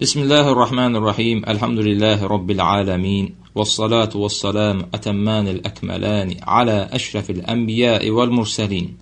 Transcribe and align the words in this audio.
Bismillahirrahmanirrahim. 0.00 1.42
Elhamdülillahi 1.46 2.28
Rabbil 2.28 2.60
alemin. 2.64 3.36
Vessalatu 3.56 4.24
vesselam 4.24 4.78
etemmanil 4.92 5.58
ekmelani 5.64 6.36
ala 6.46 6.88
eşrefil 6.92 7.48
enbiyai 7.48 8.16
vel 8.16 8.28
murselin. 8.28 8.98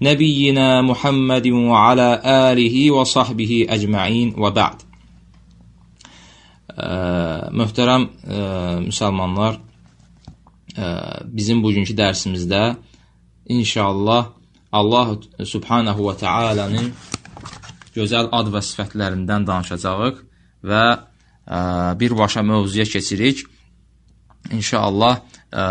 Nebiyyina 0.00 0.82
Muhammedin 0.82 1.66
və 1.66 1.80
alə 1.90 2.06
alihi 2.50 2.84
və 2.94 3.02
sahbihi 3.10 3.58
əcməin 3.74 4.36
və 4.38 4.50
bə'd. 4.58 4.84
Möhtərəm 7.58 8.06
ə, 8.06 8.44
müsəlmanlar, 8.86 9.58
ə, 10.78 10.92
bizim 11.26 11.64
bugünkü 11.64 11.98
dərsimizdə 11.98 12.62
inşallah 13.50 14.30
Allah 14.72 15.16
subhanahu 15.42 16.06
və 16.06 16.16
teala'nın 16.22 16.94
gözəl 17.98 18.30
ad 18.30 18.54
və 18.54 18.62
sifətlərindən 18.70 19.50
danışacağıq 19.50 20.25
və 20.66 20.84
ə, 20.96 21.60
birbaşa 22.00 22.42
mövzuya 22.42 22.86
keçirik. 22.90 23.44
İnşallah 24.50 25.22
ə, 25.52 25.64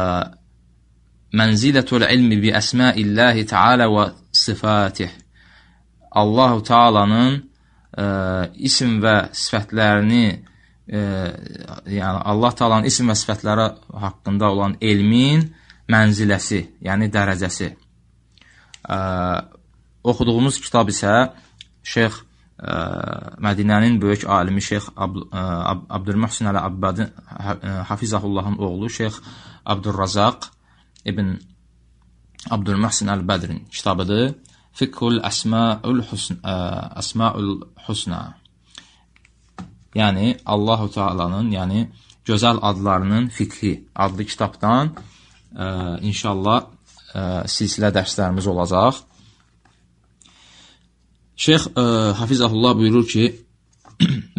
Mənzilətul 1.36 2.06
ilmi 2.08 2.38
bi 2.40 2.52
əsmaillahi 2.56 3.44
taala 3.50 3.90
və 3.92 4.05
sifatih. 4.32 5.10
Allahu 6.16 6.62
Taala'nın 6.64 7.34
isim 8.68 9.00
və 9.04 9.16
sifətlərini 9.36 10.24
ə, 10.32 11.02
yəni 11.91 12.22
Allah 12.32 12.55
Taala'nın 12.55 12.88
isim 12.88 13.12
və 13.12 13.18
sifətləri 13.20 13.68
haqqında 14.05 14.52
olan 14.52 14.77
elmin 14.80 15.44
mənziləsi, 15.91 16.62
yəni 16.88 17.12
dərəcəsi. 17.12 17.68
Ə, 18.88 19.00
oxuduğumuz 20.08 20.62
kitab 20.64 20.90
isə 20.94 21.18
Şeyx 21.86 22.22
Mədinənin 23.46 24.00
böyük 24.02 24.24
alimi 24.30 24.62
Şeyx 24.62 24.90
Ab 24.96 25.18
Ab 25.32 25.84
Abdülməhsin 25.98 26.50
Əl-Abbadin 26.50 27.12
Hafizahullahın 27.90 28.58
oğlu 28.58 28.90
Şeyx 28.90 29.20
Abdurrazaq 29.66 30.49
İbn 31.05 31.36
Abdülməhsin 32.49 33.12
Əl-Bədrin 33.13 33.66
kitabıdır. 33.70 34.34
Fikhul 34.76 35.21
Əsmaül 35.24 36.02
Husn 36.10 36.41
Əsmaül 36.43 37.62
Husna. 37.86 38.24
Yəni 39.96 40.34
Allahu 40.46 40.90
Taala'nın, 40.91 41.52
yəni 41.55 41.86
gözəl 42.27 42.60
adlarının 42.62 43.30
fikhi 43.32 43.71
adlı 43.96 44.26
kitabdan 44.27 44.91
ə, 45.55 45.68
inşallah 46.04 46.66
ə, 47.13 47.21
silsilə 47.48 47.93
dərslərimiz 47.96 48.49
olacaq. 48.52 48.99
Şeyx 51.36 51.68
ə, 51.76 51.84
Hafizahullah 52.20 52.76
buyurur 52.80 53.08
ki, 53.08 53.26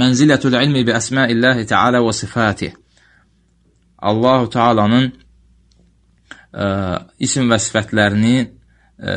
Mənzilətül 0.01 0.57
ilmi 0.61 0.83
bi 0.85 0.93
əsmaillahi 0.93 1.65
Teala 1.69 2.03
və 2.05 2.13
sifatih. 2.17 2.75
Allahu 4.11 4.51
Taala'nın 4.53 5.07
ə, 6.53 6.67
isim 7.25 7.49
və 7.49 7.59
sifətlərini 7.65 8.37
ö, 8.45 9.15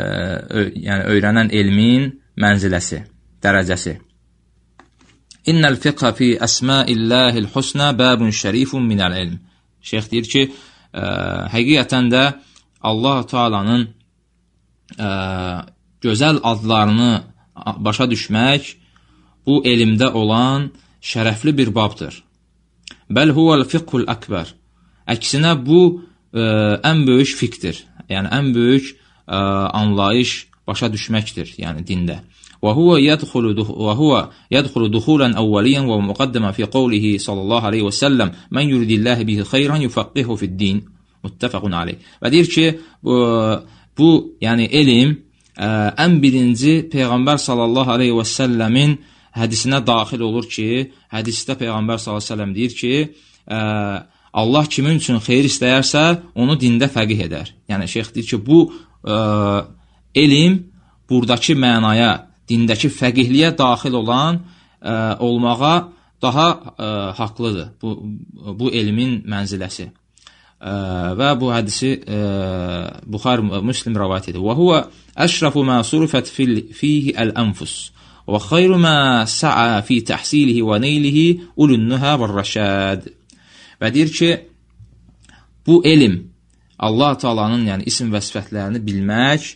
yəni 0.75 1.09
öyrənən 1.11 1.52
elmin 1.55 2.08
mənziləsi, 2.39 3.02
dərəcəsi. 3.44 3.97
İnnel 5.52 5.75
fiqha 5.83 6.14
fi 6.16 6.33
əsmaillahil 6.47 7.49
husna 7.53 7.91
babun 7.97 8.31
şərifun 8.31 8.88
minəl 8.88 9.17
ilm. 9.19 9.39
Şeyx 9.83 10.11
deyir 10.11 10.31
ki, 10.31 10.45
ə, 10.95 11.03
həqiqətən 11.55 12.11
də 12.14 12.25
Allah 12.80 13.25
Taala'nın 13.27 13.88
gözəl 16.02 16.39
adlarını 16.43 17.11
başa 17.85 18.07
düşmək 18.11 18.73
bu 19.47 19.61
elmdə 19.65 20.11
olan 20.13 20.69
şərəfli 21.02 21.55
bir 21.57 21.73
babdır. 21.75 22.13
Bəl 23.09 23.33
huvəl 23.38 23.65
fiqhul 23.71 24.05
akbar. 24.07 24.52
Əksinə 25.09 25.55
bu 25.65 25.81
ə, 26.33 26.80
ən 26.85 27.05
böyük 27.07 27.35
fiqdir. 27.39 27.81
Yəni 28.09 28.30
ən 28.39 28.52
böyük 28.53 28.92
ə, 28.93 29.39
anlayış 29.80 30.49
başa 30.70 30.89
düşməkdir, 30.93 31.55
yəni 31.64 31.86
dində. 31.87 32.20
Və 32.59 32.73
huwa 32.75 32.97
yadxulu 32.99 33.53
və 33.55 33.93
huwa 33.95 34.21
yadxulu 34.52 34.89
duxulan 34.91 35.36
awwaliyan 35.39 35.87
və 35.87 35.99
muqaddama 36.09 36.52
fi 36.58 36.67
qawlihi 36.76 37.15
sallallahu 37.23 37.70
alayhi 37.70 37.86
və 37.87 37.93
sallam 37.95 38.33
men 38.52 38.67
yuridillahu 38.73 39.26
bihi 39.30 39.45
xeyran 39.53 39.86
yufaqihu 39.87 40.36
fid-din. 40.41 40.83
Muttafaqun 41.23 41.73
alayh. 41.76 41.97
Və 42.21 42.31
deyir 42.31 42.47
ki, 42.52 42.65
bu, 43.03 43.15
bu 43.97 44.09
yəni 44.43 44.67
elm 44.81 45.15
ən 45.59 46.20
birinci 46.23 46.75
peyğəmbər 46.92 47.42
sallallahu 47.43 47.95
alayhi 47.97 48.15
və 48.15 48.25
səlləmin 48.27 48.95
hədisinə 49.36 49.81
daxil 49.86 50.23
olur 50.27 50.47
ki, 50.49 50.70
hədisdə 51.14 51.58
peyğəmbər 51.59 51.99
sallallahu 51.99 52.23
alayhi 52.23 52.30
və 52.30 52.33
səlləm 52.33 52.55
deyir 52.55 52.77
ki, 52.80 52.93
ə, 53.52 53.59
Allah 54.39 54.70
kimin 54.70 54.99
üçün 55.02 55.20
xeyir 55.25 55.49
istəyərsə, 55.49 56.03
onu 56.39 56.55
dində 56.61 56.89
fəqih 56.92 57.25
edər. 57.27 57.52
Yəni 57.70 57.89
şeyx 57.92 58.14
deyir 58.15 58.30
ki, 58.31 58.42
bu 58.45 58.59
ə, 58.70 59.20
elm 60.23 60.59
burdakı 61.09 61.58
mənaya, 61.58 62.11
dindəki 62.49 62.91
fəqihliyə 62.93 63.53
daxil 63.58 63.99
olan 64.02 64.41
ə, 64.81 65.17
olmağa 65.26 65.76
daha 66.21 66.47
ə, 66.52 66.89
haqlıdır. 67.20 67.73
Bu 67.81 67.95
bu 68.59 68.71
elmin 68.76 69.20
mənziləsi. 69.27 69.89
Və 70.59 71.30
bu 71.39 71.53
hədisi 71.53 71.93
ə, 72.03 72.17
Buxar 73.08 73.39
Müslim 73.64 73.95
rivayet 73.95 74.31
edir. 74.31 74.42
Və 74.43 74.55
huwa 74.58 74.81
əşrafu 75.15 75.64
ma 75.64 75.80
surifat 75.87 76.27
fihi 76.27 77.14
al-anfus 77.15 77.93
və 78.30 78.42
xeyru 78.43 78.77
ma 78.77 79.25
sa'a 79.25 79.80
fi 79.87 80.02
tahsilihi 80.05 80.61
və 80.65 80.81
neylihi 80.83 81.27
ulun-nuha 81.64 82.17
və-rəşad. 82.21 83.08
Və 83.80 83.92
deyir 83.95 84.11
ki, 84.14 84.31
bu 85.65 85.80
elm 85.87 86.20
Allah 86.80 87.15
Taala'nın 87.23 87.65
yəni 87.71 87.87
isim 87.91 88.11
və 88.14 88.21
sifətlərini 88.23 88.83
bilmək 88.83 89.47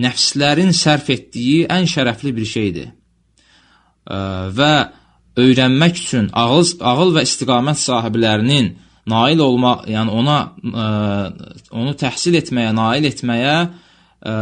nəfslərin 0.00 0.72
sərf 0.76 1.10
etdiyi 1.12 1.66
ən 1.72 1.88
şərəfli 1.88 2.32
bir 2.36 2.48
şeydir. 2.48 2.88
Və 4.06 4.72
öyrənmək 5.40 6.02
üçün 6.04 6.28
ağıl, 6.32 6.68
ağıl 6.80 7.14
və 7.16 7.24
istiqamət 7.26 7.80
sahiblərinin 7.82 8.74
nail 9.06 9.40
olma, 9.40 9.80
yəni 9.86 10.12
ona 10.20 10.38
ə, 10.66 10.86
onu 11.70 11.94
təhsil 11.98 12.38
etməyə, 12.40 12.72
nail 12.74 13.06
etməyə 13.10 13.56
ə, 14.26 14.36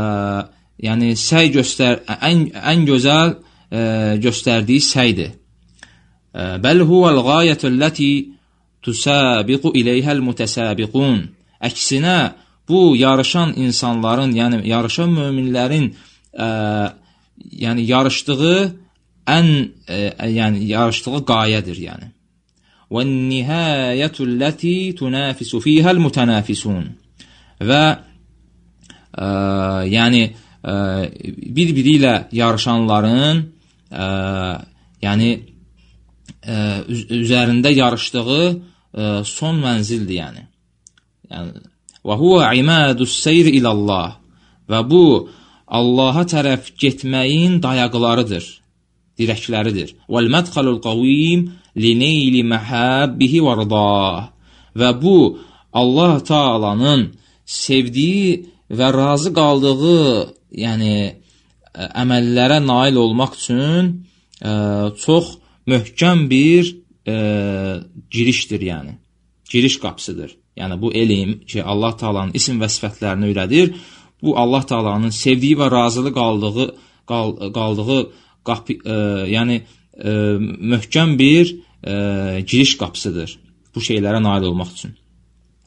yəni 0.85 1.15
səy 1.21 1.53
göstər 1.55 2.03
ən 2.17 2.47
ən 2.73 2.87
gözəl 2.89 3.35
ə, 3.35 3.83
göstərdiyi 4.25 4.85
səydir. 4.85 5.35
Bəl 6.35 6.83
huvel 6.83 7.21
gayətullati 7.23 8.11
tusabiqu 8.83 9.71
ileyhəl 9.79 10.19
mutəsabiqun. 10.27 11.21
Əksinə, 11.63 12.17
bu 12.69 12.97
yarışan 12.99 13.55
insanların, 13.57 14.33
yəni 14.35 14.65
yarışan 14.67 15.13
möminlərin 15.15 15.93
ə, 16.35 16.49
yəni 17.63 17.87
yarışdığı 17.87 18.59
ən 19.37 19.49
ə, 19.87 20.01
yəni 20.41 20.67
yarışdığı 20.73 21.23
qayədir, 21.31 21.79
yəni. 21.89 22.11
Və 22.95 23.03
nihayətullati 23.09 24.77
tunafisu 24.99 25.61
fihəl 25.65 25.99
mutanafisun. 26.03 26.85
Və 27.65 27.83
ə, 29.15 29.29
yəni 29.91 30.23
bir-biri 30.65 31.99
ilə 31.99 32.15
yarışanların 32.35 33.43
ə, 33.91 34.07
yəni 35.05 35.31
ə, 35.35 36.57
üzərində 36.89 37.75
yarışdığı 37.75 38.41
son 39.27 39.59
mənzildir, 39.59 40.19
yəni. 40.23 40.45
Yəni 41.35 41.65
və 42.05 42.19
huwa 42.21 42.53
imadus 42.57 43.17
seyr 43.25 43.49
ilə 43.53 43.73
Allah 43.73 44.19
və 44.71 44.83
bu 44.89 45.05
Allaha 45.75 46.27
tərəf 46.29 46.75
getməyin 46.79 47.57
dayaqlarıdır, 47.65 48.45
dirəkləridir. 49.19 49.95
Vəl 50.11 50.31
mədxalul 50.35 50.81
qavim 50.85 51.49
lineyli 51.79 52.43
məhabbihi 52.53 53.43
və 53.47 53.59
rıdah. 53.61 54.23
Və 54.81 54.91
bu 55.03 55.17
Allah 55.75 56.19
Taala'nın 56.31 57.09
sevdiyi 57.45 58.45
və 58.71 58.89
razı 58.95 59.35
qaldığı, 59.35 60.35
yəni 60.65 60.95
əməllərə 61.75 62.61
nail 62.63 62.99
olmaq 63.03 63.35
üçün 63.39 63.91
ə, 64.41 64.95
çox 65.05 65.35
möhkəm 65.67 66.29
bir 66.31 66.71
e, 67.07 67.15
girişdir, 68.11 68.61
yəni. 68.61 68.95
Giriş 69.51 69.79
qapısıdır. 69.81 70.37
Yəni 70.57 70.81
bu 70.81 70.93
elm 70.93 71.39
ki, 71.47 71.63
Allah 71.63 71.97
Taala'nın 71.97 72.35
isim 72.39 72.61
və 72.63 72.69
sifətlərini 72.71 73.31
öyrədir. 73.31 73.75
Bu 74.23 74.37
Allah 74.39 74.67
Taala'nın 74.67 75.11
sevdiyi 75.11 75.57
və 75.59 75.71
razılı 75.71 76.15
qaldığı 76.15 76.69
qal, 77.07 77.53
qaldığı 77.53 78.01
qapı 78.47 78.77
ə, 78.81 78.99
yəni 79.31 79.61
ə, 79.61 80.13
möhkəm 80.75 81.17
bir 81.21 81.51
ə, 81.55 82.43
giriş 82.45 82.77
qapısıdır 82.81 83.39
bu 83.75 83.83
şeylərə 83.83 84.21
nail 84.23 84.47
olmaq 84.51 84.71
üçün. 84.77 84.95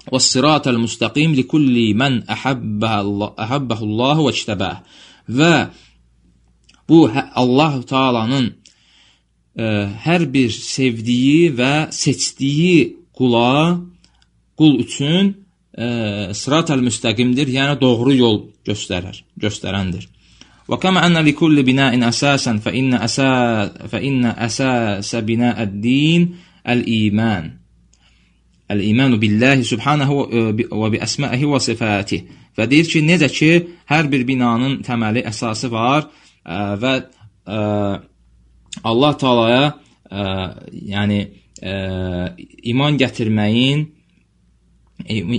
Və 0.08 0.22
sıratal 0.24 0.78
mustaqim 0.80 1.34
li 1.36 1.44
kulli 1.52 1.90
men 1.98 2.22
ahabbahu 2.32 3.28
Allah 3.36 4.22
və 4.24 4.32
ictabah. 4.32 4.78
Və 5.28 5.54
bu 6.88 7.02
hə, 7.12 7.26
Allah 7.36 7.82
Taala'nın 7.84 8.48
hər 9.58 10.28
bir 10.32 10.54
sevdiyi 10.54 11.52
və 11.58 11.90
seçdiyi 11.92 12.96
qula 13.18 13.82
qul 14.58 14.80
üçün 14.86 15.34
sıratal 16.38 16.82
müstəqimdir, 16.86 17.50
yəni 17.54 17.80
doğru 17.82 18.14
yol 18.16 18.38
göstərər, 18.66 19.20
göstərəndir. 19.38 20.08
وكما 20.69 21.07
أن 21.07 21.19
لكل 21.19 21.63
بناء 21.63 22.09
أساسا 22.09 22.57
فإن 22.59 22.95
أساس 22.95 23.71
فإن 23.89 24.25
أساس 24.25 25.17
بناء 25.17 25.63
الدين 25.63 26.37
الإيمان 26.69 27.53
الإيمان 28.71 29.17
بالله 29.19 29.63
subhanahu 29.63 30.31
və 30.33 30.89
bi 30.95 31.01
əsmaihi 31.03 31.45
və 31.45 31.61
sifatihi. 31.61 32.25
Və 32.57 32.67
deyir 32.69 32.89
ki, 32.89 33.03
necə 33.05 33.29
ki, 33.29 33.51
hər 33.91 34.09
bir 34.09 34.25
binanın 34.29 34.79
təməli, 34.87 35.25
əsası 35.29 35.69
var 35.73 36.07
ə, 36.45 36.77
və 36.81 36.95
ə, 37.45 37.59
Allah 38.89 39.13
Taalaya 39.21 39.67
yəni 40.73 41.19
ə, 41.61 41.75
iman 42.73 42.97
gətirməyin 43.01 43.85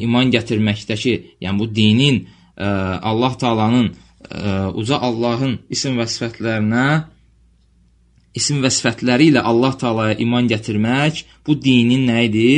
iman 0.06 0.30
gətirməkdəki, 0.34 1.14
yəni 1.42 1.58
bu 1.58 1.70
dinin 1.74 2.22
ə, 2.22 2.70
Allah 3.02 3.38
Taalanın 3.42 3.90
ə, 3.90 4.04
uca 4.29 4.99
Allahın 5.09 5.59
isim 5.73 5.97
və 5.99 6.05
sifətlərinə 6.11 6.89
isim 8.37 8.61
və 8.63 8.71
sifətləri 8.73 9.31
ilə 9.33 9.45
Allah 9.51 9.77
Taalaya 9.81 10.19
iman 10.25 10.49
gətirmək 10.51 11.25
bu 11.47 11.57
dinin 11.57 12.05
nə 12.09 12.27
idi? 12.29 12.51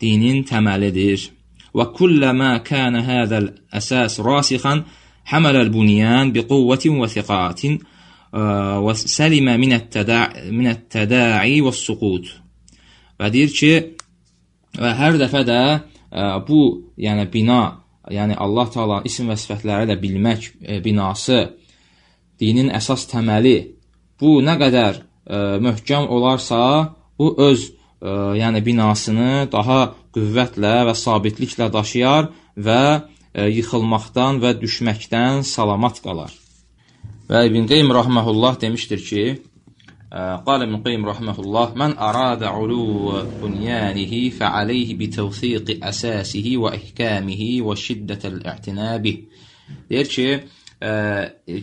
Dinin 0.00 0.44
təməlidir. 0.48 1.30
Və 1.74 1.88
kulləmə 1.96 2.50
kənə 2.66 3.02
hədəl 3.08 3.48
əsas 3.74 4.20
rasikhan 4.22 4.84
həmələl 5.30 5.72
bunyan 5.72 6.30
bi 6.34 6.44
quvvətin 6.50 7.00
və 7.00 7.08
thiqatin 7.14 7.80
və 8.84 8.94
səlimə 9.00 9.56
minət-tədai 9.62 11.60
və 11.64 11.72
suqut. 11.74 12.30
Və 13.18 13.30
deyir 13.30 13.52
ki, 13.54 13.72
və 14.74 14.90
hər 14.98 15.18
dəfə 15.20 15.44
də 15.46 15.60
ə, 15.70 16.24
bu, 16.46 16.60
yəni 16.98 17.28
bina 17.30 17.60
yəni 18.10 18.36
Allah 18.36 18.68
Taala 18.72 19.00
isim 19.08 19.30
və 19.30 19.36
sifətləri 19.40 19.88
ilə 19.88 19.96
bilmək 20.00 20.50
e, 20.60 20.80
binası 20.84 21.40
dinin 22.40 22.70
əsas 22.74 23.06
təməli 23.10 23.56
bu 24.20 24.38
nə 24.44 24.56
qədər 24.60 25.00
e, 25.00 25.04
möhkəm 25.64 26.08
olarsa, 26.12 26.60
bu 27.18 27.34
öz 27.48 27.60
e, 27.64 28.14
yəni 28.40 28.62
binasını 28.66 29.48
daha 29.52 29.80
qüvvətlə 30.14 30.76
və 30.88 30.94
sabitliklə 30.98 31.70
daşıyar 31.72 32.30
və 32.66 32.82
e, 32.94 33.48
yıxılmaqdan 33.58 34.40
və 34.44 34.54
düşməkdən 34.60 35.42
salamat 35.48 36.00
qalar. 36.04 36.32
Və 37.30 37.46
İbn 37.48 37.66
Qeym 37.70 37.90
rahmehullah 37.94 38.60
demişdir 38.60 39.00
ki, 39.08 39.24
قال 40.45 40.61
ابن 40.61 40.75
القيم 40.75 41.05
رحمه 41.05 41.39
الله 41.39 41.73
من 41.75 41.97
أراد 41.97 42.43
علو 42.43 43.23
بنيانه 43.41 44.29
فعليه 44.29 44.97
بتوثيق 44.97 45.85
أساسه 45.85 46.53
وإحكامه 46.55 47.41
وشدة 47.61 48.19
الاعتناء 48.25 48.97
به 48.97 49.17
deyir 49.89 50.07
ki, 50.09 50.27
ə, 50.81 50.93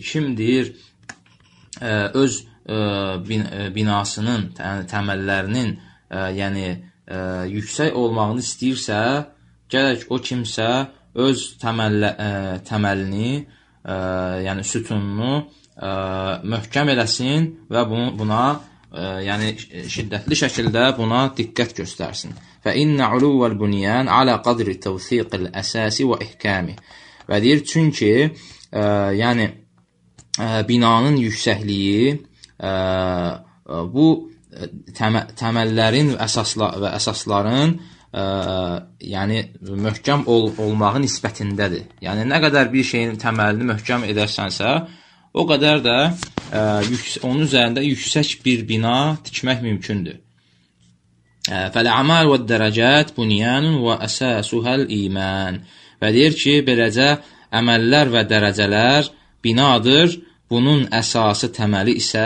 kim 0.02 0.34
deyir 0.38 0.72
ə, 1.80 2.12
öz 2.22 2.36
ə, 2.70 2.78
bin, 3.26 3.42
ə, 3.46 3.68
binasının, 3.74 4.48
yəni 4.58 4.86
təməllərinin, 4.92 5.72
ə, 6.10 6.22
yəni 6.36 6.66
ə, 6.70 7.18
yüksək 7.50 7.98
olmağını 7.98 8.44
istəyirsə, 8.44 9.00
gərək 9.74 10.06
o 10.14 10.20
kimsə 10.22 10.70
öz 11.26 11.44
təməllə, 11.62 12.12
ə, 12.14 12.30
təməlini, 12.70 13.32
ə, 13.82 13.96
yəni 14.46 14.66
sütununu 14.70 15.32
ə, 15.40 15.59
möhkəm 15.77 16.91
eləsin 16.93 17.47
və 17.71 17.85
bunu, 17.89 18.11
buna 18.19 18.41
ə, 18.91 19.21
yəni 19.25 19.53
şiddətli 19.89 20.37
şəkildə 20.43 20.91
buna 20.97 21.27
diqqət 21.37 21.77
göstərsin. 21.81 22.35
Fə 22.61 22.75
innə 22.77 23.07
uluvəl 23.15 23.55
bunyan 23.59 24.11
alə 24.11 24.37
qadri 24.45 24.77
təvsiqil 24.83 25.49
əsasi 25.49 26.07
və 26.09 26.19
ihkami. 26.27 26.75
Və 27.29 27.39
deyir, 27.43 27.63
çünki 27.65 28.11
ə, 28.27 28.33
yəni 29.17 29.47
ə, 29.47 30.51
binanın 30.67 31.17
yüksəkliyi 31.21 32.11
ə, 32.59 32.75
bu 33.93 34.09
təmə, 34.97 35.25
təməllərin 35.39 36.15
əsasla, 36.21 36.73
və 36.83 36.93
əsasların 36.99 37.77
ə, 38.11 38.25
yəni 39.13 39.43
möhkəm 39.87 40.27
ol, 40.27 40.51
olmağı 40.59 41.05
nisbətindədir. 41.05 41.87
Yəni 42.03 42.27
nə 42.27 42.41
qədər 42.43 42.71
bir 42.73 42.87
şeyin 42.91 43.15
təməlini 43.21 43.71
möhkəm 43.71 44.05
edərsənsə, 44.11 44.75
o 45.33 45.45
qədər 45.47 45.81
də 45.85 45.97
e, 46.07 46.61
onun 47.23 47.45
üzərində 47.45 47.83
yüksək 47.85 48.39
bir 48.45 48.65
bina 48.67 48.95
tikmək 49.25 49.63
mümkündür. 49.65 50.17
E, 51.49 51.59
Fəl-əmal 51.73 52.31
və 52.33 52.39
dərəcət 52.49 53.13
bunyanun 53.17 53.79
və 53.85 53.99
əsasuhəl 54.07 54.87
iman. 55.01 55.61
Və 56.01 56.11
deyir 56.15 56.35
ki, 56.37 56.57
beləcə 56.67 57.13
əməllər 57.57 58.11
və 58.15 58.25
dərəcələr 58.29 59.11
binadır, 59.43 60.17
bunun 60.51 60.87
əsası 60.91 61.51
təməli 61.55 61.95
isə 62.01 62.25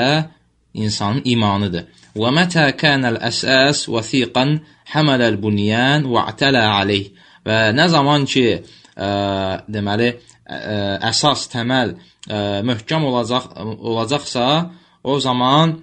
insanın 0.75 1.21
imanıdır. 1.29 1.85
Və 2.15 2.31
mətə 2.31 2.69
kənəl 2.79 3.19
əsas 3.29 3.85
vəsiqan 3.91 4.57
həmələl 4.93 5.37
bunyan 5.43 6.07
və 6.09 6.25
ətələ 6.31 6.63
aleyh. 6.79 7.11
Və 7.45 7.57
nə 7.75 7.85
zaman 7.91 8.25
ki, 8.29 8.45
ə, 8.95 9.09
deməli, 9.69 10.09
ə, 10.47 10.57
əsas 11.11 11.45
təməl 11.51 11.93
ə, 11.93 12.14
möhkəm 12.27 13.05
olacaq 13.05 13.51
olacaqsa, 13.61 14.45
o 15.03 15.19
zaman 15.19 15.75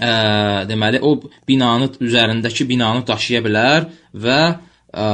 ə, 0.00 0.64
deməli 0.68 1.00
o 1.04 1.16
binanı 1.48 1.90
üzərindəki 2.00 2.66
binanı 2.68 3.04
daşıya 3.08 3.42
bilər 3.44 3.88
və 4.24 4.38
ə, 4.48 5.06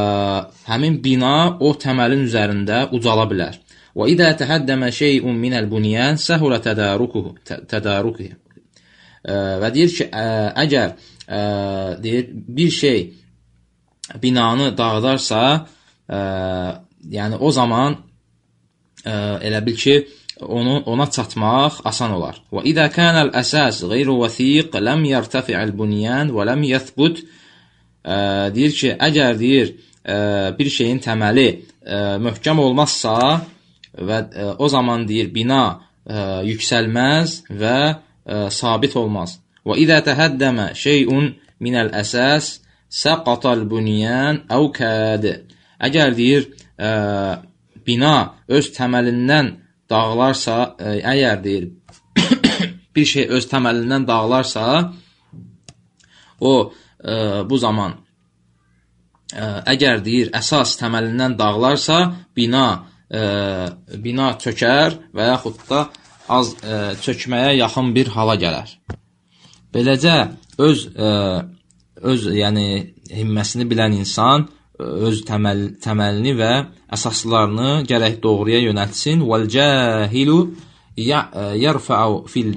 həmin 0.70 1.00
bina 1.02 1.34
o 1.58 1.72
təməlin 1.74 2.26
üzərində 2.28 2.86
ucala 2.94 3.26
bilər. 3.30 3.58
Və 3.98 4.10
idə 4.12 4.28
təhəddəmə 4.38 4.92
şeyun 4.94 5.38
minəl 5.42 5.66
bunyan 5.70 6.18
səhula 6.22 6.60
tədarukuhu 6.62 7.34
tədarukuhu. 7.70 8.36
Və 9.28 9.70
deyir 9.74 9.90
ki, 9.96 10.06
ə, 10.06 10.26
əgər 10.64 10.92
ə, 11.26 11.40
deyir 12.02 12.28
bir 12.30 12.70
şey 12.70 13.00
binanı 14.22 14.70
dağıdarsa, 14.78 15.42
ə, 16.06 16.20
yəni 17.10 17.40
o 17.42 17.50
zaman 17.52 17.98
ə, 19.02 19.16
elə 19.50 19.64
bil 19.66 19.76
ki, 19.82 19.98
onu 20.40 20.82
ona 20.86 21.06
çatmaq 21.10 21.80
asan 21.84 22.14
olar. 22.16 22.38
Və 22.52 22.64
idə 22.70 22.86
kanəl 22.94 23.32
əsas 23.40 23.82
qeyru 23.90 24.18
vəsiq 24.22 24.76
ləm 24.86 25.04
yertafi'l 25.08 25.74
bunyan 25.76 26.32
və 26.34 26.46
ləm 26.50 26.64
yəthbut 26.68 27.24
deyir 28.54 28.72
ki, 28.72 28.92
əgər 28.94 29.38
deyir 29.38 29.72
ə, 30.04 30.54
bir 30.58 30.70
şeyin 30.72 31.00
təməli 31.04 31.48
ə, 31.52 32.16
möhkəm 32.22 32.62
olmazsa 32.62 33.16
və 33.98 34.20
ə, 34.22 34.46
o 34.58 34.68
zaman 34.68 35.04
deyir 35.08 35.32
bina 35.34 35.62
ə, 36.06 36.44
yüksəlməz 36.46 37.42
və 37.50 37.76
ə, 37.88 38.48
sabit 38.54 38.96
olmaz. 38.96 39.38
Və 39.66 39.76
idə 39.82 39.98
təhəddəmə 40.06 40.72
şeyun 40.78 41.34
minəl 41.60 41.92
əsas 42.00 42.58
səqatal 42.88 43.66
bunyan 43.68 44.44
əv 44.48 44.70
kəd. 44.78 45.28
Əgər 45.84 46.14
deyir 46.16 46.48
ə, 46.78 46.90
bina 47.84 48.14
öz 48.48 48.70
təməlindən 48.76 49.56
dağlarsa, 49.90 50.56
ə, 50.78 50.96
e, 50.96 51.00
əgər 51.12 51.40
deyir 51.44 51.68
bir 52.96 53.08
şey 53.12 53.28
öz 53.36 53.48
təməlindən 53.50 54.06
dağlarsa, 54.08 54.66
o 56.40 56.52
ə, 56.58 56.72
e, 57.00 57.16
bu 57.48 57.58
zaman 57.60 57.96
ə, 57.96 58.02
e, 59.32 59.48
əgər 59.74 60.04
deyir 60.04 60.32
əsas 60.36 60.76
təməlindən 60.80 61.38
dağlarsa, 61.40 62.00
bina 62.36 62.66
ə, 63.08 63.22
bina 64.04 64.32
çökər 64.40 64.98
və 65.16 65.30
yaxud 65.32 65.62
da 65.70 65.86
az 66.28 66.52
ə, 66.60 66.96
çökməyə 67.04 67.56
yaxın 67.62 67.94
bir 67.96 68.12
hala 68.16 68.36
gələr. 68.40 68.74
Beləcə 69.72 70.18
öz 70.64 70.84
ə, 70.96 71.08
öz 72.08 72.28
yəni 72.34 72.68
himməsini 73.10 73.66
bilən 73.68 73.96
insan 73.98 74.46
öz 74.78 75.20
təməl, 75.26 75.64
təməlini 75.82 76.34
və 76.38 76.52
əsaslarını 76.94 77.82
gərək 77.88 78.20
doğruya 78.22 78.60
yönəltsin. 78.68 79.24
Vəl 79.26 79.48
cahilu 79.50 80.38
yerfa'u 80.98 82.24
fil 82.30 82.54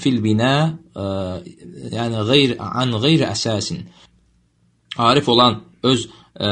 fil 0.00 0.20
bina 0.24 0.54
yəni 1.96 2.24
qeyr 2.30 2.56
an 2.60 2.96
qeyr 3.04 3.26
əsasin. 3.30 3.82
Arif 4.98 5.28
olan 5.32 5.60
öz 5.82 6.04
ə, 6.36 6.50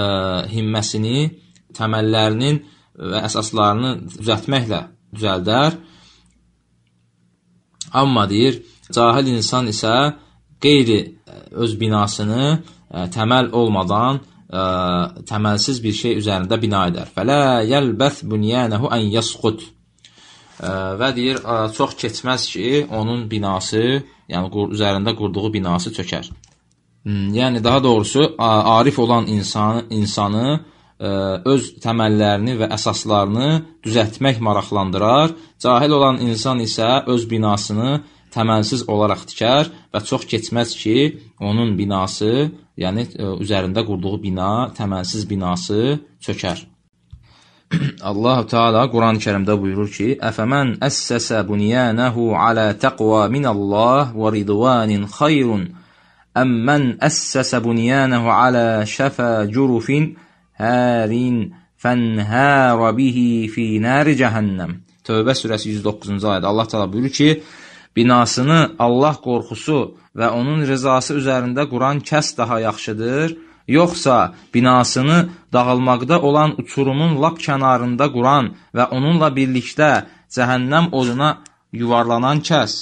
himməsini, 0.49 1.29
təməllərinin 1.77 2.61
və 2.97 3.21
əsaslarını 3.29 3.93
düzəltməklə 4.17 4.81
düzəldər. 5.13 5.77
Amma 8.01 8.27
deyir, 8.31 8.63
cahil 8.89 9.29
insan 9.35 9.69
isə 9.69 9.95
qeyri 10.63 11.01
öz 11.53 11.77
binasını 11.81 12.45
ə, 12.49 13.07
təməl 13.13 13.53
olmadan 13.53 14.23
ə, 14.51 14.63
təməlsiz 15.31 15.81
bir 15.83 15.97
şey 15.97 16.19
üzərində 16.21 16.59
bina 16.61 16.87
edər. 16.91 17.11
Fələ 17.15 17.63
yəlbəth 17.71 18.25
bünyənəhu 18.31 18.91
ən 18.97 19.07
yəsqut. 19.15 19.67
Və 20.61 21.09
deyir, 21.17 21.41
ə, 21.41 21.71
çox 21.73 21.97
keçməz 22.01 22.47
ki, 22.53 22.67
onun 22.93 23.25
binası 23.31 23.83
yəni 24.31 24.51
qur 24.53 24.75
üzərində 24.77 25.15
qurduğu 25.17 25.53
binası 25.55 25.93
çökər. 25.97 26.29
Hmm, 27.05 27.31
yəni 27.33 27.65
daha 27.65 27.83
doğrusu 27.85 28.35
arif 28.39 28.99
olan 28.99 29.27
insanı 29.27 29.87
insanı 29.91 30.47
ə, 31.01 31.11
öz 31.49 31.69
təməllərini 31.81 32.59
və 32.61 32.69
əsaslarını 32.77 33.51
düzəltmək 33.87 34.43
maraqlandırar. 34.45 35.33
Cahil 35.63 35.97
olan 35.97 36.21
insan 36.27 36.61
isə 36.61 37.07
öz 37.09 37.25
binasını 37.31 38.01
təməlsiz 38.35 38.87
olaraq 38.93 39.27
tikər 39.31 39.71
və 39.93 40.03
çox 40.07 40.27
keçməz 40.31 40.75
ki, 40.81 40.97
onun 41.41 41.77
binası, 41.79 42.51
yəni 42.81 43.07
ə, 43.11 43.31
üzərində 43.45 43.85
qurduğu 43.87 44.19
bina, 44.23 44.51
təməlsiz 44.77 45.27
binası 45.31 45.99
çökər. 46.25 46.67
Allah 48.11 48.43
Teala 48.51 48.87
Quran-Kərimdə 48.91 49.55
buyurur 49.63 49.91
ki: 49.95 50.09
"Əfəmən 50.31 50.79
əssəsə 50.87 51.45
bunyanahu 51.51 52.33
alə 52.49 52.67
təqva 52.83 53.29
minallah 53.35 54.11
və 54.17 54.33
ridvanin 54.37 55.07
xayrun 55.19 55.69
əmmən 56.43 56.85
əssəsə 57.09 57.63
bunyanahu 57.63 58.33
alə 58.35 58.67
şəfə 58.95 59.31
curufin 59.55 60.11
hərin 60.63 61.39
fənhərə 61.83 62.91
bihi 62.99 63.31
fi 63.55 63.67
nari 63.87 64.17
cəhənnəm." 64.21 64.73
Tövbə 65.07 65.35
surəsi 65.39 65.77
109-cu 65.79 66.27
ayədə 66.35 66.51
Allah 66.51 66.67
Teala 66.71 66.91
buyurur 66.91 67.15
ki: 67.19 67.31
"Binasını 67.97 68.61
Allah 68.79 69.17
qorxusu 69.27 69.81
və 70.19 70.29
onun 70.39 70.61
rızası 70.71 71.17
üzərində 71.21 71.63
quran 71.73 71.99
kəs 72.11 72.37
daha 72.39 72.61
yaxşıdır." 72.61 73.29
yoxsa 73.71 74.35
binasını 74.55 75.29
dağılmaqda 75.53 76.23
olan 76.23 76.51
uçurumun 76.61 77.23
lap 77.23 77.37
kənarında 77.47 78.07
quran 78.17 78.47
və 78.77 78.85
onunla 78.97 79.29
birlikdə 79.39 79.91
cəhənnəm 80.37 80.91
oduna 80.99 81.31
yuvarlanan 81.81 82.39
kəs. 82.49 82.73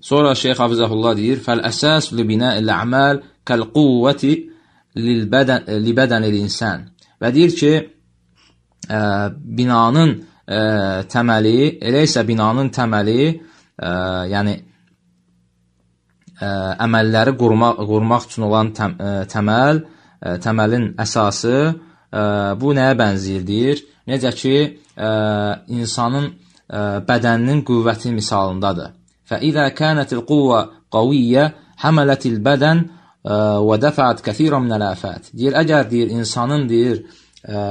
Sonra 0.00 0.34
Şeyx 0.34 0.58
Hafizəhullah 0.64 1.16
deyir: 1.20 1.38
"Fəl-əsas 1.46 2.04
li 2.16 2.24
bina'il 2.30 2.68
a'mal 2.80 3.16
kal-quvvati 3.48 4.32
li-bədən 5.84 6.24
insan." 6.44 6.78
Və 7.20 7.28
deyir 7.34 7.52
ki, 7.60 7.72
ə, 8.96 9.00
binanın 9.58 10.10
ə, 10.10 10.31
təməli, 11.13 11.57
elə 11.89 12.03
isə 12.07 12.23
binanın 12.27 12.71
təməli, 12.75 13.21
ə, 13.77 13.91
yəni 14.33 14.55
ə, 16.39 16.49
əməlləri 16.87 17.35
qurmaq, 17.39 17.83
qurmaq 17.91 18.27
üçün 18.29 18.47
olan 18.49 18.73
təm, 18.77 18.97
ə, 18.99 19.13
təməl, 19.31 19.81
ə, 20.21 20.37
təməlin 20.43 20.91
əsası 21.03 21.55
ə, 21.63 21.71
bu 22.59 22.75
nəyə 22.77 22.99
bənzəyir 22.99 23.47
deyir? 23.47 23.83
Necə 24.07 24.31
ki, 24.35 24.55
ə, 24.95 25.09
insanın 25.79 26.29
ə, 26.31 26.85
bədəninin 27.07 27.65
qüvvəti 27.67 28.13
misalındadır. 28.15 28.93
فإذا 29.27 29.69
كانت 29.69 30.13
القوة 30.13 30.69
قوية 30.91 31.55
حملت 31.77 32.25
البدن 32.25 32.77
və 33.27 33.75
dəfət 33.83 34.21
kəsirən 34.23 34.63
min 34.63 34.71
ələfət. 34.77 35.33
Deyir, 35.35 35.57
əgər 35.59 35.89
deyir 35.91 36.13
insanın 36.15 36.61
deyir 36.69 37.01
ə, 37.43 37.57
ə, 37.59 37.63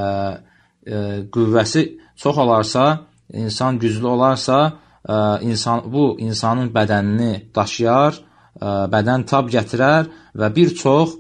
qüvvəsi 0.86 1.84
çox 2.18 2.38
olarsa, 2.38 3.08
insan 3.34 3.80
güclü 3.80 4.08
olarsa, 4.08 4.58
ə, 5.06 5.42
insan 5.46 5.86
bu 5.94 6.16
insanın 6.20 6.70
bədənini 6.74 7.54
daşıyar 7.56 8.20
bədən 8.62 9.26
tab 9.26 9.50
gətirər 9.50 10.10
və 10.36 10.50
bir 10.56 10.74
çox 10.76 11.16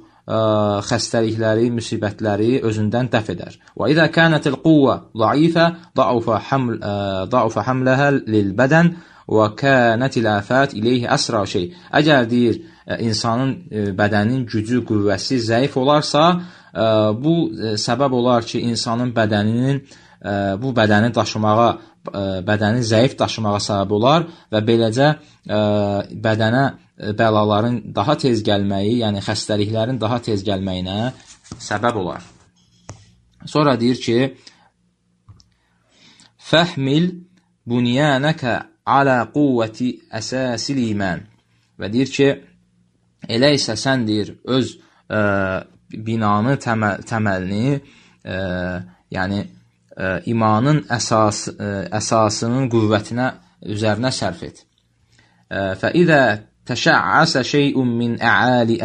xəstəlikləri, 0.87 1.71
müsibətləri 1.73 2.61
özündən 2.67 3.09
dəf 3.11 3.31
edər. 3.33 3.55
Və 3.75 3.89
izə 3.91 4.07
kanatil 4.13 4.59
quvva 4.63 4.97
zəifə, 5.17 5.65
da'ufa 5.97 6.39
haml 6.49 6.77
da'ufa 7.31 7.63
hamlaha 7.65 8.11
lil 8.27 8.53
bədən 8.55 8.93
və 9.27 9.47
kanatil 9.57 10.27
afat 10.29 10.73
ileyhi 10.77 11.07
əsra 11.07 11.43
şey. 11.45 11.71
Əgər 11.91 12.29
deyir 12.29 12.61
insanın 12.99 13.55
bədəninin 13.97 14.45
gücü, 14.45 14.83
qüvvəsi 14.85 15.41
zəif 15.41 15.77
olarsa, 15.77 16.41
bu 16.73 17.35
ə, 17.51 17.73
səbəb 17.81 18.15
olar 18.19 18.45
ki, 18.47 18.61
insanın 18.71 19.13
bədəninin 19.15 19.81
ə, 19.81 20.35
bu 20.61 20.73
bədəni 20.77 21.13
daşımağa 21.15 21.71
bədəni 22.47 22.81
zəif 22.81 23.13
daşımağa 23.19 23.59
səbəb 23.61 23.91
olar 23.93 24.23
və 24.49 24.59
beləcə 24.65 25.09
bədənə 26.25 26.63
bəlaların 27.17 27.75
daha 27.93 28.15
tez 28.17 28.41
gəlməyi, 28.45 28.95
yəni 29.03 29.21
xəstəliklərin 29.21 29.99
daha 30.01 30.17
tez 30.25 30.41
gəlməyinə 30.47 31.11
səbəb 31.61 31.99
olar. 32.01 32.25
Sonra 33.45 33.75
deyir 33.79 34.01
ki, 34.01 34.17
Fəhmil 36.51 37.05
bunyanəkə 37.69 38.55
alə 38.97 39.17
quvvəti 39.33 39.91
əsəsil 40.19 40.81
iman. 40.89 41.21
Və 41.79 41.89
deyir 41.93 42.11
ki, 42.11 42.29
elə 43.29 43.53
isə 43.55 43.77
sən 43.79 44.03
deyir, 44.07 44.33
öz 44.45 44.73
ə, 45.07 45.21
binanı, 46.06 46.56
təməl, 46.62 47.04
təməlini, 47.08 47.78
ə, 48.26 48.38
yəni 49.16 49.40
ə, 49.42 50.12
imanın 50.32 50.84
əsas, 50.98 51.46
ə, 51.54 51.72
əsasının 52.00 52.70
qüvvətinə 52.72 53.30
üzərinə 53.76 54.12
sərf 54.14 54.42
et. 54.46 54.62
Fəidə 55.46 56.20
تشعس 56.66 57.38
شيء 57.38 57.82
من 57.82 58.22
أعالي 58.22 58.76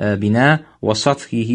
البناء 0.00 0.60
وسطحه 0.82 1.52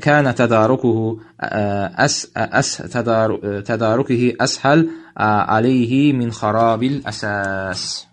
كان 0.00 0.34
تداركه 0.34 1.18
أس 1.40 2.32
أس 2.36 2.76
تدار 2.76 3.60
تداركه 3.60 4.32
أسهل 4.40 4.88
عليه 5.18 6.12
min 6.12 6.30
xarabil 6.30 7.02
əsas. 7.06 8.06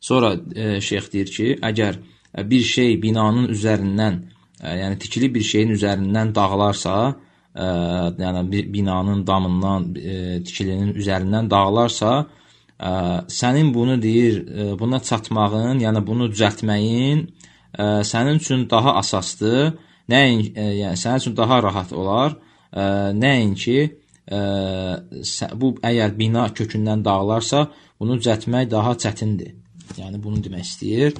Sonra 0.00 0.36
e, 0.54 0.80
şeyx 0.80 1.12
deyir 1.12 1.28
ki, 1.36 1.48
əgər 1.60 1.98
bir 2.50 2.62
şey 2.64 2.96
binanın 3.02 3.50
üzərindən, 3.52 4.14
e, 4.16 4.29
yəni 4.61 4.99
tikili 5.01 5.33
bir 5.35 5.43
şeyin 5.51 5.73
üzərindən 5.77 6.35
dağılarsa, 6.35 6.95
e, 7.55 7.65
yəni 8.25 8.43
binanın 8.73 9.25
damından, 9.27 9.89
e, 9.95 10.43
tikilinin 10.43 10.93
üzərindən 10.93 11.49
dağılarsa, 11.49 12.11
ə, 12.81 12.91
sənin 13.29 13.71
bunu 13.73 13.97
deyir, 14.01 14.41
ə, 14.41 14.67
buna 14.79 14.99
çatmağın, 14.99 15.81
yəni 15.85 16.03
bunu 16.07 16.29
düzəltməyin 16.33 17.23
ə, 17.77 17.87
sənin 18.07 18.41
üçün 18.41 18.67
daha 18.69 18.95
asasdır. 19.01 19.73
Nəyin, 20.11 20.45
ə, 20.55 20.67
yəni 20.81 20.99
sənin 20.99 21.23
üçün 21.23 21.37
daha 21.37 21.61
rahat 21.63 21.93
olar. 21.93 22.37
Ə, 22.71 22.83
nəinki 23.17 23.79
ə, 24.31 24.41
bu 25.61 25.75
əgər 25.91 26.15
bina 26.17 26.47
kökündən 26.57 27.05
dağılarsa, 27.05 27.67
bunu 27.99 28.17
düzəltmək 28.21 28.71
daha 28.71 28.95
çətindir. 29.03 29.57
Yəni 29.97 30.21
bunu 30.23 30.41
demək 30.43 30.65
istəyir. 30.65 31.17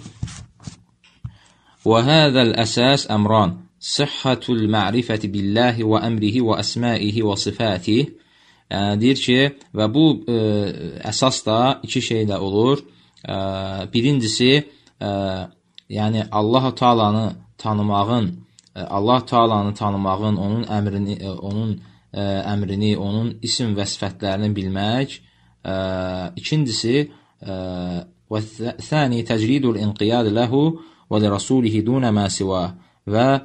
Ma'rifati 4.69 5.29
billahi 5.33 5.85
və 5.87 6.01
əmrihi 6.05 6.43
və 6.45 6.57
əsmaihi 6.61 7.23
və 7.25 7.37
sifatihi 7.41 8.03
ə, 8.05 8.81
deyir 9.01 9.17
ki, 9.17 9.37
və 9.73 9.87
bu 9.93 10.03
ə, 10.29 10.35
əsas 11.09 11.41
da 11.47 11.57
iki 11.81 12.03
şeylə 12.05 12.37
olur. 12.37 12.83
Ə, 13.25 13.37
birincisi, 13.93 14.51
ə, 15.01 15.13
yəni 15.89 16.27
Allah 16.29 16.69
Taala'nı 16.77 17.25
tanımağın, 17.57 18.29
Allah 18.85 19.25
Taala'nı 19.25 19.73
tanımağın, 19.73 20.37
onun 20.37 20.69
əmrini, 20.77 21.17
onun 21.33 21.73
ə, 22.13 22.27
əmrini, 22.53 22.93
onun 22.97 23.33
isim 23.41 23.73
və 23.77 23.89
sifətlərini 23.89 24.53
bilmək. 24.53 25.17
Ə, 25.65 25.73
ikincisi, 26.37 27.09
və 27.41 28.39
thani 28.85 29.23
təcridul 29.25 29.81
inqiyad 29.81 30.29
ləhu 30.29 30.65
və 31.11 31.19
li 31.21 31.31
rasulihi 31.31 31.83
dunə 31.85 32.11
mə 32.15 32.27
siva 32.31 32.63
və 33.11 33.27
ə, 33.35 33.41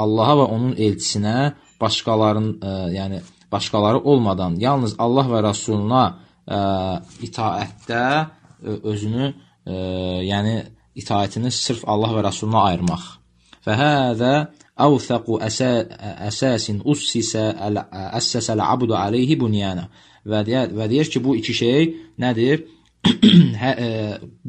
Allaha 0.00 0.38
və 0.40 0.46
onun 0.56 0.74
elçisinə 0.80 1.54
başqaların, 1.80 2.50
ə, 2.60 2.74
yəni 2.94 3.20
başqaları 3.52 4.00
olmadan 4.00 4.56
yalnız 4.60 4.96
Allah 4.98 5.28
və 5.32 5.42
Rəsuluna 5.48 6.04
ə, 6.08 6.60
itaətdə 7.26 8.04
özünü, 8.64 9.30
ə, 9.66 9.76
yəni 10.30 10.56
itaətini 10.96 11.52
sırf 11.52 11.84
Allah 11.90 12.14
və 12.16 12.24
Rəsuluna 12.28 12.68
ayırmaq. 12.70 13.04
Fəhədə 13.64 14.32
əvthəqu 14.84 15.38
əsasin 15.44 16.80
ussisə 16.90 17.44
əssəsəl 18.18 18.62
abdu 18.64 18.96
aleyhi 18.98 19.38
bunyana. 19.40 19.88
Və 20.24 20.40
deyir, 20.46 20.72
və 20.72 20.88
deyir 20.88 21.10
ki, 21.12 21.20
bu 21.20 21.36
iki 21.36 21.52
şey 21.56 21.90
nədir? 22.20 22.64
hə, 23.62 23.70
ə, 23.70 23.88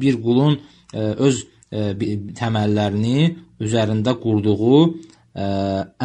bir 0.00 0.16
qulun 0.24 0.56
ə, 0.56 1.10
öz 1.26 1.42
ə, 1.42 1.55
təməllərini 1.72 3.20
üzərində 3.62 4.14
qurduğu 4.22 4.74
ə, 5.34 5.46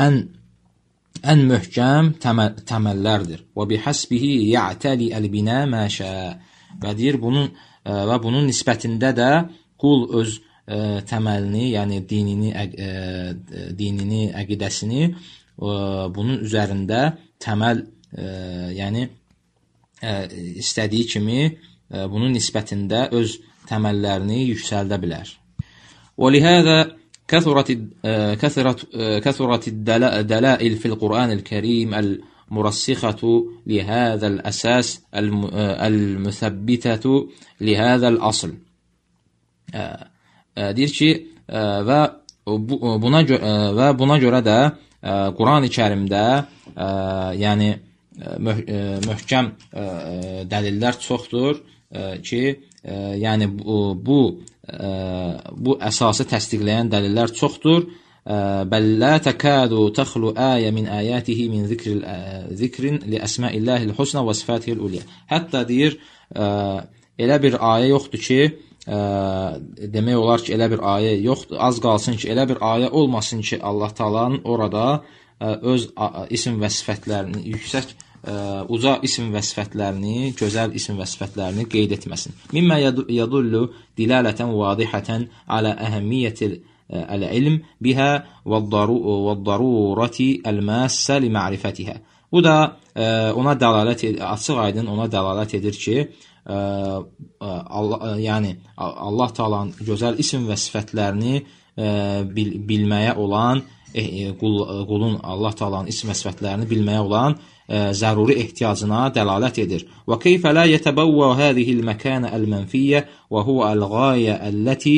ən 0.05 0.21
ən 1.21 1.43
möhkəm 1.49 2.13
təməl, 2.21 2.61
təməllərdir. 2.65 3.43
Və 3.55 3.67
bihəsbihi 3.69 4.31
ya'təli 4.51 5.11
əl-binə 5.13 5.65
mə 5.69 5.85
şə. 5.93 6.11
Və 6.81 6.93
deyir 6.97 7.19
bunun 7.21 7.51
ə, 7.51 8.05
və 8.09 8.17
bunun 8.23 8.47
nisbətində 8.49 9.11
də 9.17 9.31
qul 9.81 10.07
öz 10.21 10.37
ə, 10.37 11.01
təməlini, 11.09 11.65
yəni 11.75 12.01
dinini, 12.09 12.53
ə, 12.55 12.65
dinini, 13.77 14.23
əqidəsini 14.41 15.03
ə, 15.09 15.13
bunun 16.15 16.41
üzərində 16.47 17.03
təməl, 17.43 17.83
ə, 18.15 18.31
yəni 18.79 19.05
ə, 19.05 20.15
istədiyi 20.63 21.11
kimi 21.13 21.43
ə, 21.45 22.07
bunun 22.09 22.33
nisbətində 22.33 23.09
öz 23.13 23.37
təməllərini 23.69 24.41
yüksəldə 24.47 24.97
bilər. 25.03 25.37
وَلِهَذَا 26.21 26.77
كثرت 27.27 27.69
كثرت 28.41 28.79
كثرت 29.25 29.63
الدلائل 29.67 30.75
في 30.81 30.85
القرآن 30.85 31.31
الكريم 31.31 31.89
المرسخة 31.93 33.21
لهذا 33.67 34.27
الأساس 34.27 35.01
المثبتة 35.89 37.05
لهذا 37.61 38.07
الأصل. 38.07 38.51
Deyir 40.77 40.91
ki, 40.91 41.09
və 41.87 41.99
buna 43.03 43.21
və 43.79 43.87
buna 44.01 44.17
görə 44.19 44.41
də 44.43 44.57
Quran-ı 45.37 45.69
Kərimdə 45.77 46.25
yəni 47.39 47.69
möh 48.45 48.59
möhkəm 49.07 49.45
dəlillər 50.51 50.99
çoxdur 51.07 51.63
ki, 52.27 52.43
yəni 53.25 53.47
bu, 53.55 53.77
bu 54.05 54.19
bu 54.61 55.77
əsası 55.81 56.27
təsdiqləyən 56.29 56.91
dəlillər 56.93 57.33
çoxdur. 57.37 57.87
Bəl 58.71 58.87
la 59.01 59.15
takadu 59.17 59.87
taxlu 59.97 60.35
ayə 60.37 60.69
min 60.71 60.85
ayatihi 60.85 61.47
min 61.49 61.65
zikril 61.67 62.03
zikrin 62.53 62.99
li 63.09 63.17
əsmaillahil 63.17 63.95
husna 63.97 64.21
və 64.27 64.35
sifatihil 64.37 64.83
ulya. 64.85 65.01
Hətta 65.31 65.63
deyir 65.65 65.97
elə 67.21 67.39
bir 67.41 67.57
ayə 67.57 67.89
yoxdur 67.91 68.21
ki, 68.27 68.39
ə, 68.85 68.99
demək 69.95 70.19
olar 70.21 70.43
ki, 70.45 70.53
elə 70.57 70.69
bir 70.73 70.85
ayə 70.93 71.15
yoxdur. 71.21 71.59
Az 71.61 71.81
qalsın 71.83 72.17
ki, 72.19 72.29
elə 72.33 72.47
bir 72.51 72.61
ayə 72.65 72.91
olmasın 72.91 73.41
ki, 73.41 73.59
Allah 73.61 73.93
Taala'nın 73.97 74.41
orada 74.43 74.85
ə, 75.39 75.57
öz 75.73 75.89
ə, 75.95 76.27
isim 76.37 76.59
və 76.61 76.71
sifətlərini 76.77 77.43
yüksək 77.55 77.93
uca 78.21 78.97
isim 79.01 79.31
və 79.33 79.41
sifətlərini, 79.41 80.33
gözəl 80.37 80.75
isim 80.77 80.99
və 81.01 81.07
sifətlərini 81.09 81.65
qeyd 81.71 81.95
etməsin. 81.97 82.35
Mimmə 82.53 82.77
yadullu 83.09 83.63
dilalətən 83.97 84.51
vadihətən 84.53 85.25
alə 85.57 85.73
əhəmmiyyətil 85.87 86.59
el-ilm 86.91 87.59
biha 87.81 88.09
və-darurati 88.45 90.29
el-massə 90.51 91.19
li 91.23 91.29
ma'rifətihə. 91.33 91.95
Bu 92.31 92.41
da 92.43 92.55
ə, 92.95 93.31
ona 93.35 93.55
dəlalət 93.59 94.05
açıq 94.23 94.59
aydın 94.65 94.91
ona 94.91 95.07
dəlalət 95.11 95.57
edir 95.59 95.77
ki, 95.83 95.97
ə, 96.45 96.59
Allah 97.41 98.15
yəni 98.21 98.53
Allah 98.77 99.33
Taala'nın 99.37 99.87
gözəl 99.87 100.19
isim 100.23 100.47
və 100.49 100.57
sifətlərini 100.59 101.35
ə, 101.41 101.43
bil, 102.35 102.55
bilməyə 102.67 103.15
olan 103.19 103.63
e, 103.93 104.31
qul, 104.39 104.61
qulun 104.87 105.19
Allah 105.23 105.55
Taala'nın 105.59 105.91
isim 105.91 106.11
və 106.11 106.17
sifətlərini 106.21 106.69
bilməyə 106.71 107.03
olan 107.03 107.37
zəruri 107.71 108.35
ehtiyacına 108.41 109.05
dəlalət 109.15 109.61
edir. 109.63 109.85
Və 110.07 110.17
keyfə 110.19 110.51
la 110.55 110.65
yetəbəvvə 110.67 111.29
hədihil 111.39 111.83
məkənə 111.87 112.31
əl-mənfiyyə 112.35 113.01
və 113.31 113.43
huvə 113.47 113.69
əl-qayə 113.71 114.37
əlləti 114.49 114.97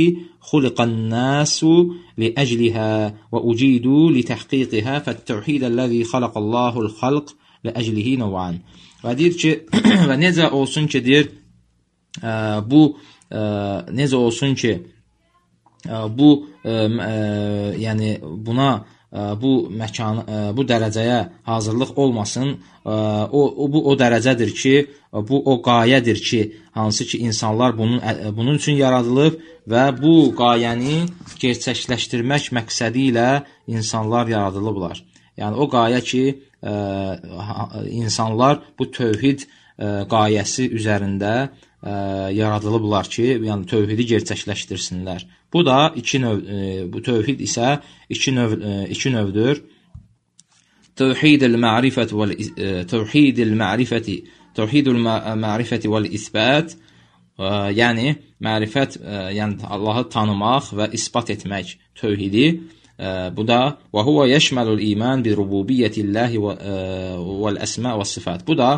xuliqən-nəsu 0.50 1.74
li-əclihə 2.22 2.90
və 3.34 3.42
ucidu 3.52 4.08
li-təhqiqihə 4.16 5.02
fət-təvhid 5.06 5.68
əlləzi 5.70 6.02
xalaqallahu 6.10 6.88
l-xalq 6.88 7.36
li-əclihi 7.68 8.18
nəvən. 8.24 8.58
Və 9.04 9.16
deyir 9.20 9.38
ki, 9.40 9.54
və 10.10 10.18
necə 10.20 10.50
olsun 10.56 10.90
ki, 10.90 11.04
deyir, 11.06 11.30
ə, 12.24 12.34
bu 12.66 12.84
ə, 13.30 13.44
necə 13.94 14.18
olsun 14.18 14.58
ki, 14.60 14.74
ə, 15.86 16.04
bu 16.10 16.32
ə, 16.64 16.76
ə, 16.90 17.14
yəni 17.84 18.18
buna 18.24 18.74
bu 19.14 19.52
məkan 19.70 20.24
bu 20.58 20.66
dərəcəyə 20.66 21.20
hazırlıq 21.46 21.98
olmasın. 21.98 22.58
O, 22.86 23.42
o 23.64 23.68
bu 23.72 23.84
o 23.90 23.96
dərəcədir 24.00 24.52
ki, 24.62 24.76
bu 25.30 25.40
o 25.52 25.60
qayədir 25.64 26.20
ki, 26.28 26.42
hansı 26.74 27.06
ki 27.06 27.18
insanlar 27.28 27.78
bunun 27.78 28.02
bunun 28.38 28.56
üçün 28.56 28.76
yaradılıb 28.82 29.40
və 29.70 29.84
bu 30.02 30.16
qayəni 30.38 30.98
gerçəkləşdirmək 31.44 32.50
məqsədi 32.58 33.10
ilə 33.12 33.28
insanlar 33.68 34.28
yaradılıblar. 34.34 35.04
Yəni 35.38 35.62
o 35.62 35.70
qayə 35.70 36.02
ki, 36.10 36.24
insanlar 38.02 38.62
bu 38.80 38.90
tövhid 38.92 39.46
qayəsi 39.80 40.70
üzərində 40.78 41.52
ə, 41.84 41.94
yaradılıblar 42.34 43.10
ki, 43.12 43.28
yəni 43.44 43.68
tövhidi 43.70 44.08
gerçəkləşdirsinlər. 44.14 45.26
Bu 45.54 45.66
da 45.66 45.94
iki 45.96 46.20
növ 46.20 46.40
e, 46.44 46.60
bu 46.94 47.02
tövhid 47.04 47.44
isə 47.44 47.78
iki 48.10 48.32
növ 48.34 48.56
e, 48.58 48.76
iki 48.96 49.12
növdür. 49.14 49.62
Tövhidul 50.98 51.58
ma'rifət 51.58 52.14
və 52.14 52.30
tövhidul 52.90 53.54
ma'rifəti 53.58 54.18
tövhidul 54.58 55.00
ma'rifəti 55.02 55.90
və 55.90 56.04
isbat 56.14 56.76
yəni 57.78 58.14
mərifət 58.46 59.00
yəni 59.34 59.66
Allahı 59.74 60.06
tanımaq 60.14 60.70
və 60.78 60.90
isbat 60.94 61.32
etmək 61.34 61.74
tövhidi 61.98 62.46
bu 63.34 63.46
da 63.48 63.62
və 63.94 64.04
huwa 64.06 64.28
yashmalul 64.30 64.84
iman 64.92 65.24
bi 65.26 65.34
rububiyyətillahi 65.34 66.44
və 66.44 67.56
əsma 67.66 67.96
və 67.98 68.06
sifat. 68.06 68.46
Bu 68.46 68.54
da 68.58 68.76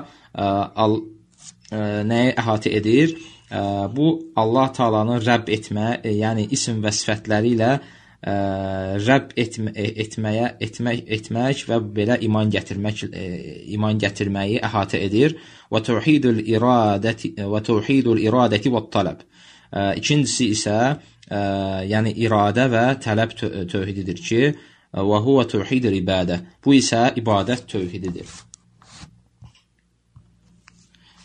nəyi 1.71 2.35
əhatə 2.37 2.71
edir? 2.79 3.15
bu 3.95 4.31
Allah 4.35 4.71
Taalanı 4.73 5.19
Rəbb 5.21 5.49
etmə, 5.53 5.99
e, 6.03 6.15
yəni 6.17 6.47
isim 6.51 6.81
və 6.83 6.91
sifətləri 6.93 7.53
ilə 7.55 7.71
Rəbb 8.25 9.35
etmə, 9.37 9.71
e, 9.77 9.91
etməyə 10.01 10.47
etmək 10.65 11.03
etmək 11.17 11.65
və 11.69 11.79
belə 11.97 12.17
iman 12.25 12.49
gətirmək 12.49 13.03
e, 13.11 13.25
iman 13.77 13.99
gətirməyi 14.01 14.61
əhatə 14.65 15.01
edir 15.07 15.37
və 15.71 15.81
təvhidul 15.85 16.41
iradəti 16.41 17.35
və 17.37 17.61
təvhidul 17.69 18.23
iradəti 18.23 18.71
və 18.73 18.81
tələb. 18.93 19.21
İkincisi 19.99 20.45
isə 20.55 20.77
yəni 21.89 22.13
iradə 22.21 22.67
və 22.71 22.83
tələb 23.03 23.33
tövhididir 23.35 24.21
ki, 24.27 24.41
və 24.95 25.21
huwa 25.25 25.43
təvhidul 25.51 25.97
ibadə. 25.97 26.39
Bu 26.63 26.77
isə 26.77 27.09
ibadət 27.19 27.65
tövhididir. 27.73 28.29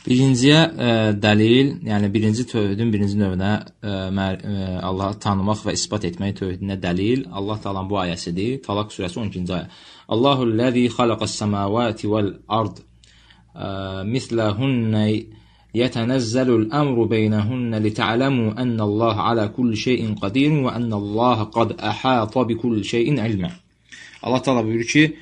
Birinciyə 0.09 0.57
ə, 0.57 0.87
e, 0.87 1.13
dəlil, 1.17 1.71
yəni 1.89 2.11
birinci 2.13 2.43
tövhidin 2.45 2.91
birinci 2.93 3.17
növünə 3.17 3.53
ə, 3.57 3.63
e, 3.89 3.93
ə, 3.93 4.25
e, 4.35 4.65
Allahı 4.85 5.17
tanımaq 5.23 5.63
və 5.65 5.73
isbat 5.73 6.05
etmək 6.11 6.35
tövhidinə 6.41 6.77
dəlil 6.81 7.23
Allah 7.33 7.57
Taala'nın 7.63 7.89
bu 7.89 7.97
ayəsidir. 8.03 8.59
Talaq 8.67 8.93
surəsi 8.93 9.17
12-ci 9.23 9.55
ayə. 9.57 9.71
Allahu'l-ləzi 10.13 10.85
xalaqas-samawati 10.97 12.11
vel-ard 12.11 12.83
mislahunna 14.11 15.07
يتنزل 15.75 16.49
الأمر 16.55 17.03
بينهن 17.03 17.75
لتعلموا 17.75 18.61
أن 18.61 18.81
الله 18.81 19.15
على 19.21 19.47
كل 19.47 19.77
شيء 19.77 20.15
قدير 20.15 20.51
وأن 20.53 20.93
الله 20.93 21.43
قد 21.43 21.79
أحاط 21.79 22.37
بكل 22.37 22.85
شيء 22.85 23.19
علما. 23.19 23.51
Allah 24.23 24.41
Taala 24.41 24.65
buyurur 24.65 24.87
ki, 24.87 25.17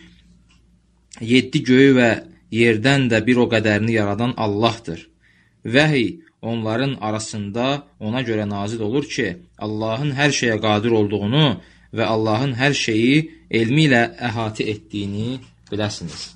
7 1.22 1.64
göyü 1.64 1.96
və 1.98 2.10
yerdən 2.55 3.09
də 3.13 3.21
bir 3.27 3.43
o 3.45 3.47
qədərini 3.53 3.95
yaradan 3.99 4.35
Allahdır. 4.37 5.09
Vəhiy 5.65 6.21
onların 6.43 6.95
arasında 7.01 7.83
ona 8.01 8.23
görə 8.23 8.49
nazil 8.49 8.81
olur 8.81 9.05
ki, 9.05 9.37
Allahın 9.59 10.13
hər 10.15 10.31
şeyə 10.41 10.59
qadir 10.63 10.95
olduğunu 11.01 11.47
və 11.95 12.05
Allahın 12.05 12.55
hər 12.55 12.75
şeyi 12.75 13.31
elmi 13.51 13.89
ilə 13.89 14.03
əhatə 14.31 14.67
etdiyini 14.73 15.39
biləsiniz. 15.71 16.29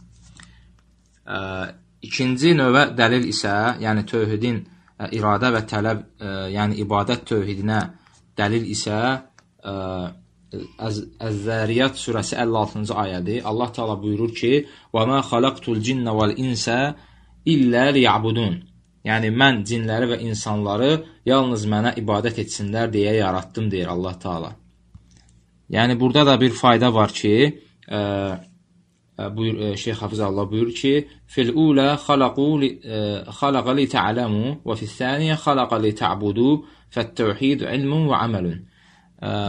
Ə, 1.27 1.39
ikinci 2.03 2.55
növə 2.59 2.89
dəlil 2.99 3.29
isə, 3.31 3.77
yəni 3.85 4.05
tövhidin 4.09 4.59
ə, 4.99 5.13
iradə 5.15 5.53
və 5.55 5.63
tələb, 5.71 6.03
ə, 6.19 6.33
yəni 6.57 6.81
ibadət 6.83 7.29
tövhidinə 7.31 7.81
dəlil 8.39 8.67
isə 8.75 8.99
ə, 9.13 9.75
Əz-Zəriyat 10.89 11.97
surəsi 12.01 12.37
56-cı 12.37 12.95
ayədir. 13.05 13.41
Allah 13.51 13.73
Taala 13.77 13.97
buyurur 14.03 14.33
ki: 14.41 14.53
"Və 14.95 15.07
ma 15.09 15.23
xalaqtul 15.31 15.81
cinnə 15.87 16.13
vel 16.19 16.35
insə 16.47 16.79
illə 17.55 17.85
liyabudun." 17.97 18.55
Yəni 19.09 19.33
mən 19.41 19.65
cinləri 19.69 20.07
və 20.13 20.19
insanları 20.29 20.93
yalnız 21.27 21.67
mənə 21.73 21.97
ibadət 22.03 22.39
etsinlər 22.45 22.93
deyə 22.97 23.17
yaratdım 23.19 23.71
deyir 23.73 23.89
Allah 23.95 24.19
Taala. 24.25 24.51
Yəni 25.77 25.99
burada 26.01 26.27
da 26.27 26.41
bir 26.41 26.53
fayda 26.63 26.93
var 26.95 27.11
ki, 27.21 27.35
ə, 27.89 28.01
buyur 29.37 29.57
ə, 29.59 29.77
Şeyx 29.83 29.99
Hafiz 30.05 30.21
Allah 30.21 30.47
buyurur 30.51 30.75
ki, 30.83 30.95
fil 31.27 31.51
ula 31.65 31.97
xalaqu 32.07 32.47
xalaqa 33.41 33.75
li 33.79 33.89
ta'lamu 33.97 34.45
və 34.67 34.77
fis 34.81 34.95
saniyə 35.01 35.39
xalaqa 35.45 35.81
li 35.83 35.93
ta'budu 36.03 36.51
fət-təvhid 36.95 37.67
ilmun 37.75 38.07
və 38.13 38.21
amalun. 38.27 38.61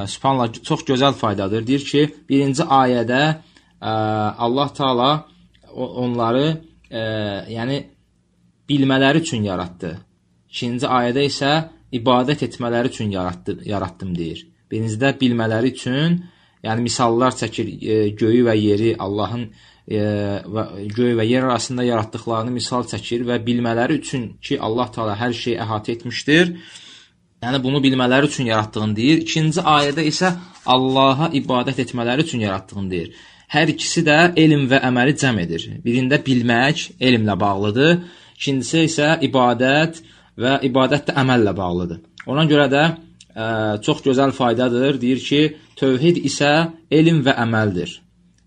Subhanallah 0.08 0.54
çox 0.64 0.84
gözəl 0.86 1.14
faydadır. 1.18 1.66
Deyir 1.68 1.86
ki, 1.86 2.04
birinci 2.30 2.62
ayədə 2.62 3.22
ə, 3.82 3.94
Allah 4.46 4.74
Taala 4.78 5.10
onları 5.74 6.46
ə, 6.92 7.06
yəni 7.50 7.80
bilmələri 8.70 9.24
üçün 9.26 9.48
yaratdı. 9.50 9.96
İkinci 10.54 10.86
ayədə 10.86 11.26
isə 11.26 11.54
ibadət 11.94 12.46
etmələri 12.48 12.92
üçün 12.94 13.12
yaratdı, 13.14 13.60
yaratdım 13.66 14.14
deyir. 14.18 14.46
Birincidə 14.72 15.14
bilmələri 15.20 15.74
üçün, 15.74 16.20
yəni 16.66 16.86
misallar 16.88 17.36
çəkir 17.38 17.70
e, 17.74 17.98
göyü 18.18 18.46
və 18.48 18.56
yeri 18.58 18.94
Allahın 19.00 19.48
e, 19.88 20.00
və 20.56 20.64
göy 20.96 21.18
və 21.20 21.26
yer 21.28 21.50
arasında 21.50 21.86
yaratdıqlarını 21.90 22.54
misal 22.56 22.86
çəkir 22.90 23.26
və 23.28 23.42
bilmələri 23.46 24.00
üçün 24.02 24.32
ki, 24.42 24.60
Allah 24.60 24.92
Taala 24.96 25.18
hər 25.20 25.36
şeyi 25.44 25.60
əhatə 25.66 25.98
etmişdir 25.98 26.56
Yəni 27.44 27.60
bunu 27.64 27.82
bilmələri 27.84 28.30
üçün 28.32 28.48
yaratdığını 28.48 28.96
deyir. 28.96 29.22
İkinci 29.26 29.64
ayədə 29.76 30.06
isə 30.08 30.32
Allaha 30.74 31.30
ibadət 31.40 31.82
etmələri 31.84 32.24
üçün 32.28 32.44
yaratdığını 32.46 32.92
deyir. 32.92 33.10
Hər 33.54 33.74
ikisi 33.74 34.04
də 34.08 34.18
elm 34.40 34.66
və 34.72 34.80
əməli 34.88 35.16
cəm 35.22 35.42
edir. 35.44 35.66
Birində 35.86 36.20
bilmək 36.26 36.86
elmlə 37.10 37.36
bağlıdır, 37.40 37.98
ikincisi 38.38 38.86
isə 38.88 39.10
ibadət 39.28 40.00
və 40.40 40.56
ibadət 40.70 41.10
də 41.10 41.18
əməllə 41.22 41.54
bağlıdır. 41.58 42.00
Ona 42.32 42.48
görə 42.50 42.70
də 42.72 42.84
ə, 42.88 42.96
e, 43.36 43.46
çox 43.86 44.02
gözəl 44.08 44.34
faydadır. 44.40 44.98
Deyir 45.04 45.22
ki, 45.28 45.44
tövhid 45.80 46.24
isə 46.24 46.54
elm 46.92 47.22
və 47.28 47.36
əməldir. 47.46 48.00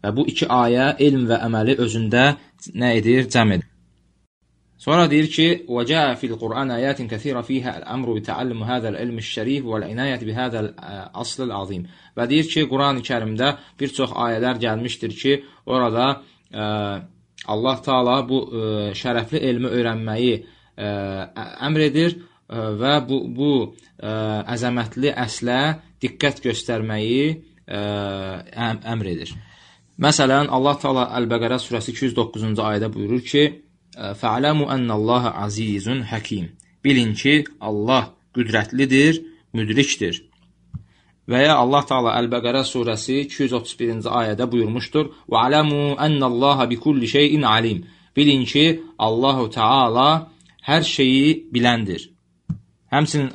Və 0.03 0.17
bu 0.17 0.27
iki 0.33 0.49
ayə 0.49 0.95
elm 1.07 1.29
və 1.31 1.43
əməli 1.47 1.79
özündə 1.85 2.29
nə 2.75 2.97
edir? 2.99 3.29
Cəm 3.31 3.59
edir. 3.59 3.76
Sonra 4.79 5.07
deyir 5.11 5.29
ki: 5.33 5.47
"Və 5.73 5.83
cə'a 5.89 6.17
fil-Qur'an 6.21 6.69
ayətin 6.75 7.09
kəsirə 7.09 7.43
fiha 7.49 7.73
el-əmru 7.79 8.17
bi 8.19 8.23
ta'allum 8.29 8.61
hadha 8.69 8.93
el-ilm 8.93 9.23
şərif 9.25 9.65
və 9.65 9.79
el-inayət 9.81 10.27
bi 10.29 10.35
hadha 10.37 10.63
el-asl 10.65 11.47
el-azim." 11.47 11.87
Və 12.17 12.29
deyir 12.29 12.51
ki, 12.53 12.67
Qurani-Kərimdə 12.73 13.49
bir 13.81 13.95
çox 13.99 14.13
ayələr 14.27 14.61
gəlmişdir 14.67 15.17
ki, 15.23 15.33
orada 15.65 16.21
ə, 16.53 16.67
Allah 17.55 17.83
Taala 17.89 18.21
bu 18.29 18.43
ə, 18.45 18.69
şərəfli 19.01 19.41
elmi 19.49 19.73
öyrənməyi 19.79 20.33
e, 20.37 20.45
ə, 20.85 21.45
əmr 21.69 21.89
edir 21.89 22.21
və 22.81 22.95
bu 23.09 23.21
bu 23.37 23.51
ə, 23.65 24.13
əzəmətli 24.55 25.13
əslə 25.25 25.61
diqqət 26.05 26.45
göstərməyi 26.45 27.23
ə, 27.33 27.83
əmr 28.93 29.15
edir. 29.15 29.33
Məsələn, 30.05 30.51
Allah 30.53 30.77
Taala 30.77 31.07
Əl-Bəqərə 31.17 31.57
surəsi 31.63 31.95
209-cu 31.97 32.61
ayədə 32.61 32.91
buyurur 32.93 33.23
ki: 33.25 33.45
Fa'lamu 33.97 34.65
ennallaha 34.77 35.31
azizun 35.45 36.01
hakim. 36.01 36.47
Bilin 36.85 37.15
ki, 37.15 37.45
Allah 37.61 38.13
qüdrətlidir, 38.37 39.23
müdrikdir. 39.57 40.23
Və 41.27 41.41
ya 41.43 41.55
Allah 41.59 41.83
Taala 41.91 42.13
Əl-Bəqərə 42.21 42.63
surəsi 42.73 43.17
231-ci 43.27 44.11
ayədə 44.21 44.47
buyurmuşdur: 44.53 45.07
"Və 45.31 45.39
alamu 45.49 45.97
ennallaha 46.07 46.69
bikulli 46.71 47.09
şeyin 47.09 47.43
alim." 47.43 47.79
Bilin 48.17 48.45
ki, 48.53 48.83
Allahu 48.99 49.51
Taala 49.51 50.09
hər 50.69 50.83
şeyi 50.97 51.49
biləndir. 51.55 52.03
Həmçinin 52.95 53.31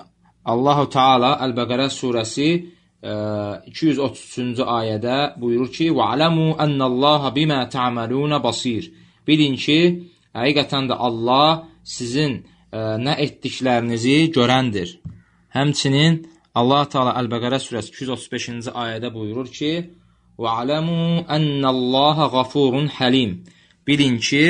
Allahu 0.46 0.86
Taala 0.96 1.32
Əl-Bəqərə 1.46 1.90
surəsi 2.00 2.50
233-cü 3.04 4.64
ayədə 4.80 5.18
buyurur 5.42 5.70
ki: 5.78 5.92
"Və 5.98 6.04
alamu 6.14 6.48
ennallaha 6.66 7.36
bima 7.36 7.62
ta'maluna 7.76 8.44
basir." 8.44 8.84
Bilin 9.28 9.56
ki, 9.66 9.80
Həqiqətən 10.38 10.90
də 10.92 10.96
Allah 11.08 11.64
sizin 11.84 12.38
ə, 12.40 12.44
e, 12.44 12.84
nə 13.06 13.16
etdiklərinizi 13.26 14.18
görəndir. 14.36 14.98
Həmçinin 15.56 16.22
Allah 16.56 16.86
Teala 16.92 17.16
Əl-Bəqərə 17.20 17.60
surəsi 17.64 17.94
235-ci 17.96 18.72
ayədə 18.84 19.12
buyurur 19.16 19.48
ki: 19.58 19.72
"Və 20.42 20.50
alamu 20.64 21.24
ennallaha 21.38 22.30
gafurun 22.36 22.88
halim." 22.98 23.44
Bilin 23.88 24.18
ki, 24.28 24.46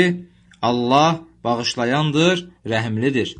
Allah 0.62 1.22
bağışlayandır, 1.44 2.36
rəhimlidir. 2.72 3.36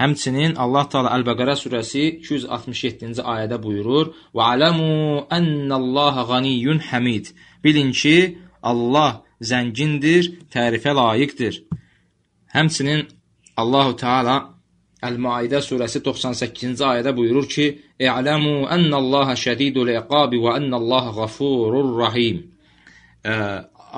Həmçinin 0.00 0.54
Allah 0.62 0.84
Teala 0.92 1.10
Əl-Bəqərə 1.16 1.56
surəsi 1.62 2.04
267-ci 2.26 3.22
ayədə 3.34 3.58
buyurur: 3.64 4.14
"Və 4.36 4.44
alamu 4.54 5.26
ennallaha 5.38 6.22
ganiyyun 6.32 6.78
hamid." 6.88 7.26
Bilin 7.64 7.90
ki, 8.00 8.16
Allah 8.62 9.22
zəngindir, 9.40 10.28
tərifə 10.52 10.94
layiqdir. 10.96 11.62
Həmçinin 12.54 13.06
Allahu 13.60 13.96
Teala 14.02 14.36
Əl-Maidə 15.08 15.62
surəsi 15.64 16.02
98-ci 16.04 16.84
ayədə 16.92 17.14
buyurur 17.16 17.46
ki: 17.48 17.66
"İ'lamu 18.06 18.68
ennallaha 18.76 19.34
şədidul 19.44 19.92
iqabi 19.96 20.38
və 20.44 20.56
ennallaha 20.60 21.14
gafurur 21.20 21.88
rahim." 22.02 22.42
Ə, 23.24 23.34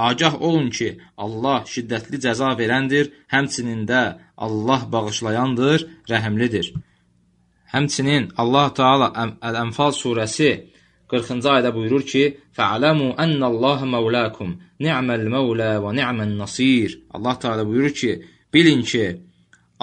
agah 0.08 0.34
olun 0.46 0.70
ki, 0.70 0.88
Allah 1.24 1.64
şiddətli 1.74 2.18
cəza 2.24 2.50
verəndir, 2.60 3.10
həmçinin 3.34 3.82
də 3.90 4.02
Allah 4.36 4.82
bağışlayandır, 4.94 5.86
rəhimlidir. 6.12 6.72
Həmçinin 7.74 8.30
Allah 8.42 8.68
Teala 8.78 9.08
Əl-Ənfal 9.48 9.92
surəsi 10.02 10.52
40-cı 11.12 11.48
ayədə 11.54 11.70
buyurur 11.76 12.02
ki: 12.12 12.22
"Fa'lamu 12.56 13.08
ennallaha 13.24 13.86
mevlakum, 13.94 14.50
ni'mal 14.84 15.24
mevla 15.34 15.70
və 15.84 15.90
ni'man 15.98 16.32
nasir." 16.42 16.90
Allah 17.14 17.34
Teala 17.42 17.62
buyurur 17.68 17.94
ki: 18.00 18.12
"Bilin 18.54 18.82
ki, 18.90 19.06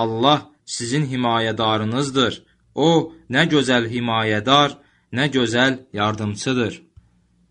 Allah 0.03 0.39
sizin 0.77 1.05
himayədarınızdır. 1.13 2.33
O 2.75 2.87
nə 3.33 3.43
gözəl 3.53 3.83
himayədar, 3.93 4.69
nə 5.17 5.25
gözəl 5.35 5.73
yardımçıdır." 5.99 6.73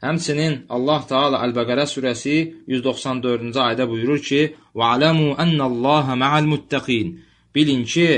Həmçinin 0.06 0.54
Allah 0.76 1.00
Taala 1.10 1.38
Əl-Bəqərə 1.44 1.86
surəsi 1.94 2.36
194-cü 2.74 3.60
ayədə 3.68 3.84
buyurur 3.92 4.20
ki: 4.28 4.42
"Və 4.78 4.84
alamu 4.94 5.28
ennallaha 5.44 6.14
ma'al 6.22 6.46
muttaqin." 6.52 7.08
Bilin 7.54 7.82
ki, 7.92 8.10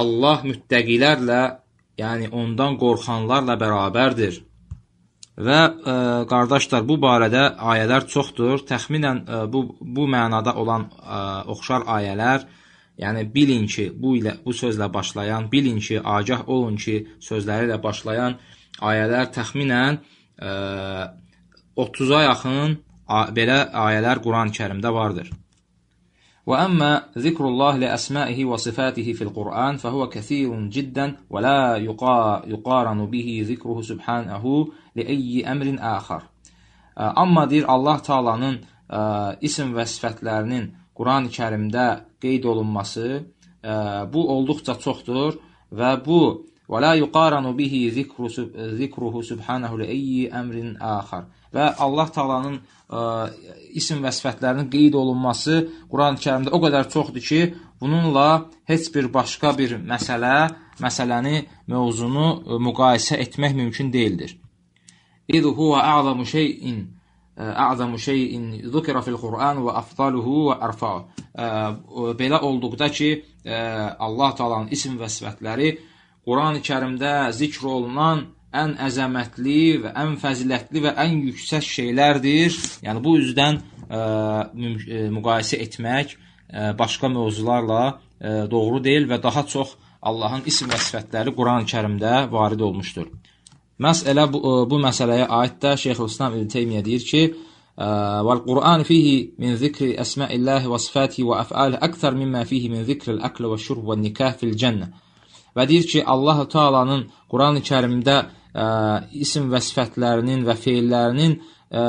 Allah 0.00 0.38
müttəqilərlə, 0.50 1.42
yəni 2.02 2.26
ondan 2.40 2.74
qorxanlarla 2.82 3.54
bərabərdir. 3.62 4.34
Və 5.34 5.60
e, 5.66 5.94
qardaşlar, 6.30 6.84
bu 6.86 6.94
barədə 7.02 7.56
ayələr 7.58 8.06
çoxdur. 8.06 8.62
Təxminən 8.68 9.24
e, 9.26 9.40
bu 9.50 9.64
bu 9.80 10.06
mənada 10.06 10.54
olan 10.54 10.86
e, 10.86 11.22
oxşar 11.50 11.88
ayələr, 11.90 12.46
yəni 13.02 13.24
bilin 13.34 13.66
ki, 13.66 13.88
bu 13.98 14.14
ilə 14.20 14.36
bu 14.44 14.54
sözlə 14.54 14.92
başlayan, 14.94 15.50
bilin 15.50 15.80
ki, 15.82 15.98
agah 16.04 16.48
olun 16.48 16.76
ki, 16.76 17.00
sözləri 17.18 17.66
ilə 17.66 17.80
başlayan 17.82 18.38
ayələr 18.82 19.30
təxminən 19.34 19.98
ə, 20.38 20.52
30-a 21.76 22.20
yaxın 22.22 22.76
belə 23.34 23.58
ayələr 23.74 24.22
Quran-Kərimdə 24.22 24.92
vardır. 24.94 25.30
وأما 26.45 27.03
ذكر 27.17 27.47
الله 27.47 27.77
لأسمائه 27.77 28.45
وصفاته 28.45 29.13
في 29.13 29.23
القرآن 29.23 29.77
فهو 29.77 30.09
كثير 30.09 30.49
جدا 30.69 31.15
ولا 31.29 31.77
يقارن 32.47 33.05
به 33.05 33.45
ذكره 33.49 33.81
سبحانه 33.81 34.67
لأي 34.95 35.51
أمر 35.51 35.77
آخر. 35.79 36.21
Amma 36.95 37.49
deyir 37.49 37.65
Allah 37.67 38.01
Taala'nın 38.01 38.55
isim 39.41 39.71
və 39.77 39.85
sifətlərinin 39.87 40.65
Quran-ı 40.97 41.29
Kərimdə 41.31 41.87
qeyd 42.19 42.43
olunması 42.43 43.05
bu 44.13 44.21
olduqca 44.33 44.75
çoxdur 44.83 45.37
və 45.71 45.91
bu 46.05 46.19
yuqaranu 46.68 47.58
bihi 47.58 47.90
zikruhu 47.90 49.22
subhanahu 49.22 49.78
li 49.80 49.86
ayyi 49.86 50.26
emrin 50.28 50.76
axar 50.80 51.24
və 51.54 51.74
Allah 51.78 52.10
Taala'nın 52.16 52.56
e, 52.56 53.00
isim 53.80 54.02
və 54.04 54.12
sifətlərinin 54.14 54.70
qeyd 54.72 54.96
olunması 54.98 55.60
Quran-Kərimdə 55.92 56.52
o 56.54 56.60
qədər 56.64 56.90
çoxdur 56.94 57.24
ki, 57.28 57.40
bununla 57.80 58.50
heç 58.70 58.90
bir 58.94 59.10
başqa 59.14 59.54
bir 59.58 59.76
məsələ, 59.92 60.34
məsələni, 60.82 61.44
mövzunu 61.70 62.26
e, 62.32 62.58
müqayisə 62.68 63.20
etmək 63.26 63.56
mümkün 63.60 63.92
deyildir. 63.92 64.36
İz 65.28 65.44
huwa 65.44 65.82
a'zamu 65.94 66.26
şey'in 66.26 66.78
e, 67.38 67.42
a'zamu 67.68 67.98
şey'in 67.98 68.70
zukira 68.72 69.02
fil 69.02 69.20
Qur'an 69.24 69.62
və 69.64 69.78
afdaluhu 69.82 70.48
və 70.50 70.58
arfa'u. 70.68 71.06
Belə 72.18 72.38
olduqda 72.46 72.86
ki, 72.94 73.08
Allah 74.06 74.34
Taala'nın 74.38 74.68
isim 74.76 74.94
və 75.00 75.08
sifətləri 75.10 75.72
Quran-Kərimdə 76.27 77.13
zikr 77.33 77.65
olunan 77.71 78.25
ən 78.55 78.75
əzəmətli 78.81 79.61
və 79.83 79.93
ən 80.03 80.15
fəzilətli 80.21 80.83
və 80.85 80.93
ən 81.03 81.19
yüksək 81.29 81.65
şeylərdir. 81.65 82.55
Yəni 82.85 83.03
bu 83.05 83.15
üzdən 83.21 83.59
ə, 83.59 83.99
ə, 83.99 85.03
müqayisə 85.15 85.59
etmək 85.65 86.15
ə, 86.15 86.71
başqa 86.79 87.11
mövzularla 87.13 87.83
ə, 87.89 88.47
doğru 88.51 88.81
deyil 88.85 89.09
və 89.09 89.21
daha 89.23 89.45
çox 89.45 89.75
Allahın 90.01 90.45
ism 90.49 90.71
və 90.71 90.79
sifətləri 90.79 91.35
Quran-Kərimdə 91.37 92.15
varid 92.31 92.61
olmuşdur. 92.65 93.11
Məhz 93.79 94.05
elə 94.11 94.25
bu, 94.31 94.41
ə, 94.41 94.65
bu 94.69 94.81
məsələyə 94.81 95.29
aid 95.41 95.61
də 95.63 95.77
Şeyxülislam 95.85 96.39
İbn 96.39 96.51
Teymiyyə 96.55 96.85
deyir 96.85 97.05
ki, 97.11 97.23
والقرآن 98.27 98.83
فيه 98.83 99.29
من 99.39 99.53
ذكر 99.55 100.01
أسماء 100.01 100.35
الله 100.35 100.67
وصفاته 100.67 101.23
وأفعاله 101.23 101.77
أكثر 101.77 102.15
مما 102.15 102.43
فيه 102.43 102.69
من 102.69 102.81
ذكر 102.83 103.11
الأكل 103.11 103.45
والشرب 103.45 103.83
والنكاح 103.87 104.33
في 104.37 104.43
الجنة 104.43 104.89
və 105.55 105.67
deyir 105.69 105.87
ki, 105.91 106.03
Allah 106.05 106.43
Taala'nın 106.49 107.07
Quran-ı 107.31 107.63
Kərimdə 107.65 108.17
ə, 108.53 108.65
isim 109.23 109.49
və 109.51 109.61
sifətlərinin 109.63 110.43
və 110.47 110.55
feillərinin 110.59 111.37
ə, 111.37 111.83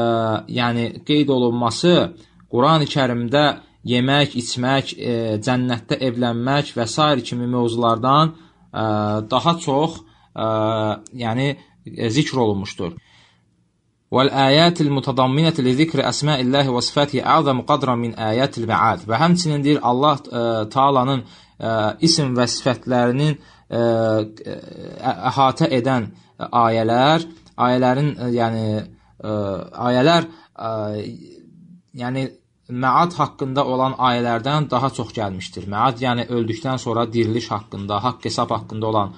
yəni 0.59 0.87
qeyd 1.07 1.33
olunması 1.33 1.95
Quran-ı 2.51 2.89
Kərimdə 2.91 3.45
yemək, 3.89 4.37
içmək, 4.43 4.95
ə, 4.97 5.19
cənnətdə 5.45 6.01
evlənmək 6.09 6.75
və 6.77 6.87
s. 6.89 7.11
kimi 7.25 7.49
mövzulardan 7.51 8.35
ə, 8.35 8.85
daha 9.31 9.57
çox 9.59 10.01
ə, 10.35 10.51
yəni 11.25 11.55
zikr 12.09 12.45
olunmuşdur. 12.47 12.99
وَالْآيَاتِ 14.11 14.81
الْمُتَضَمِّنَةِ 14.81 15.57
لِذِكْرِ 15.69 15.99
أَسْمَاءِ 16.13 16.39
اللّٰهِ 16.45 16.67
وَصِفَاتِهِ 16.69 17.23
أَعْظَمُ 17.23 17.61
قَدْرًا 17.63 17.95
مِنْ 17.95 18.13
آيَاتِ 18.19 18.59
الْبَعَادِ 18.59 19.07
Və 19.07 19.17
həmçinin 19.23 19.63
deyir 19.63 19.79
Allah 19.83 20.19
ə, 20.19 20.43
Taalanın 20.75 21.23
ə, 21.23 21.95
isim 22.03 22.35
və 22.35 22.49
sifətlərinin 22.51 23.39
ə, 23.39 23.54
əhatə 23.70 25.70
edən 25.74 26.10
ayələr, 26.52 27.26
ayələrin 27.58 28.12
yəni 28.36 28.66
ə, 28.80 29.36
ayələr 29.90 30.28
yəni 31.96 32.28
Məad 32.66 33.14
haqqında 33.14 33.62
olan 33.62 33.94
ayələrdən 34.02 34.72
daha 34.72 34.88
çox 34.90 35.12
gəlmişdir. 35.14 35.68
Məad 35.70 36.00
yəni 36.02 36.24
öldükdən 36.34 36.80
sonra 36.82 37.04
diriliş 37.14 37.52
haqqında, 37.52 38.00
haqq 38.04 38.26
hesab 38.26 38.50
haqqında 38.56 38.88
olan 38.88 39.12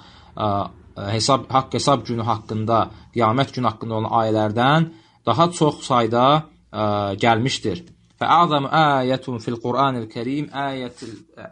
hesab 1.14 1.46
haqq 1.48 1.78
hesab 1.78 2.04
günü 2.04 2.26
haqqında, 2.28 2.82
qiyamət 3.14 3.54
günü 3.56 3.70
haqqında 3.70 3.94
olan 3.94 4.10
ayələrdən 4.20 4.90
daha 5.26 5.48
çox 5.60 5.80
sayda 5.86 6.26
ə, 6.72 7.16
gəlmişdir. 7.24 7.86
فأعظم 8.19 8.65
آية 8.65 9.25
في 9.43 9.47
القرآن 9.47 9.97
الكريم 9.97 10.49
آية 10.53 10.91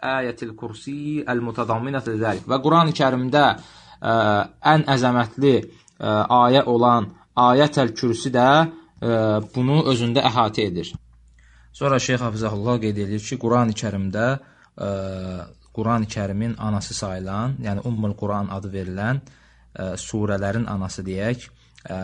آية 0.04 0.36
الكرسي 0.43 1.25
المتضمنة 1.30 2.04
لذلك. 2.08 2.43
Və 2.47 2.58
Quran-Kərimdə 2.63 3.45
ən 4.73 4.86
əzəmətli 4.88 5.56
ə, 5.58 5.65
ayə 6.30 6.63
olan 6.65 7.10
Ayətəl 7.36 7.91
Kürsi 7.97 8.32
də 8.32 8.47
ə, 8.62 8.69
bunu 9.56 9.82
özündə 9.91 10.23
əhatə 10.30 10.67
edir. 10.69 10.93
Sonra 11.73 11.99
Şeyx 11.99 12.21
Hafizəhullah 12.21 12.80
qeyd 12.84 12.97
edir 13.06 13.19
ki, 13.19 13.38
Qurani-Kərimdə 13.41 14.27
Qurani 15.75 16.08
Kərimin 16.08 16.56
anası 16.60 16.93
sayılan, 16.93 17.56
yəni 17.63 17.84
Ummul 17.88 18.15
Quran 18.19 18.49
adı 18.51 18.71
verilən 18.73 19.21
ə, 19.21 19.93
surələrin 19.99 20.67
anası 20.67 21.04
deyək, 21.08 21.45
ə, 21.88 21.99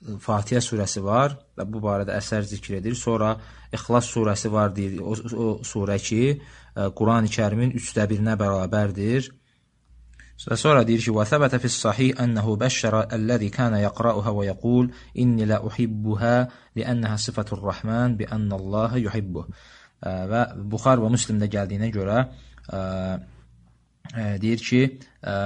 Fatihə 0.00 0.62
surəsi 0.64 1.02
var 1.04 1.34
və 1.58 1.66
bu 1.68 1.80
barədə 1.84 2.14
əsər 2.16 2.46
zikr 2.48 2.78
edir. 2.78 2.94
Sonra 2.96 3.34
İxlas 3.72 4.06
surəsi 4.08 4.48
var 4.52 4.72
deyir. 4.72 5.00
O, 5.04 5.12
o 5.12 5.48
surə 5.66 5.98
ki, 6.00 6.22
e, 6.32 6.86
Qurani-Kərimin 6.96 7.74
3də 7.76 8.06
1-nə 8.08 8.36
bərabərdir. 8.40 9.28
Və 10.40 10.56
sonra 10.56 10.86
deyir 10.88 11.04
ki: 11.04 11.12
"Və 11.12 11.26
səbətə 11.28 11.60
fi 11.60 11.68
sahih 11.68 12.22
ennehu 12.24 12.54
bəşşərə 12.62 13.02
allazi 13.16 13.50
kana 13.52 13.82
yaqra'uha 13.82 14.32
və 14.38 14.46
yəqul 14.48 14.88
inni 15.20 15.44
la 15.50 15.60
uhibbuha 15.68 16.36
li'annaha 16.80 17.18
sifatur 17.20 17.60
rahman 17.60 18.16
bi 18.16 18.24
annallaha 18.24 19.02
yuhibbu." 19.04 19.44
E, 20.00 20.14
və 20.32 20.46
Buxar 20.72 21.04
və 21.04 21.12
Müslimdə 21.12 21.50
gəldiyinə 21.52 21.92
görə 21.92 22.24
ə, 22.72 22.80
deyir 24.40 24.64
ki, 24.64 24.80
ə, 25.22 25.36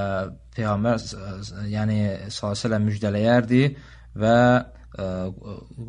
peyğəmbər 0.55 1.03
yəni, 1.03 1.67
yəni 1.75 1.99
sallallahu 2.31 2.71
əleyhi 2.71 2.87
müjdələyərdi 2.87 3.63
və 4.23 4.39
ə, 4.99 5.07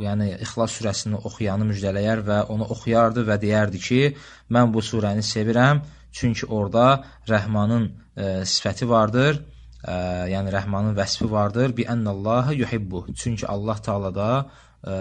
yəni 0.06 0.30
İxlas 0.46 0.76
surəsini 0.78 1.20
oxuyanı 1.30 1.68
müjdələyər 1.72 2.24
və 2.30 2.40
onu 2.54 2.68
oxuyardı 2.76 3.26
və 3.28 3.40
deyərdi 3.42 3.82
ki, 3.88 4.02
mən 4.54 4.74
bu 4.74 4.84
surəni 4.86 5.26
sevirəm, 5.26 5.84
çünki 6.16 6.48
orada 6.48 7.04
Rəhmanın 7.30 7.90
ə, 7.90 8.30
sifəti 8.50 8.88
vardır. 8.90 9.42
Ə, 9.86 9.96
yəni 10.34 10.54
Rəhmanın 10.54 10.96
vəsfi 10.98 11.30
vardır. 11.32 11.76
Bi 11.78 11.86
ennallaha 11.92 12.54
yuhibbu. 12.54 13.06
Çünki 13.16 13.48
Allah 13.48 13.82
Taala 13.86 14.12
da 14.16 14.30
ə, 14.86 14.96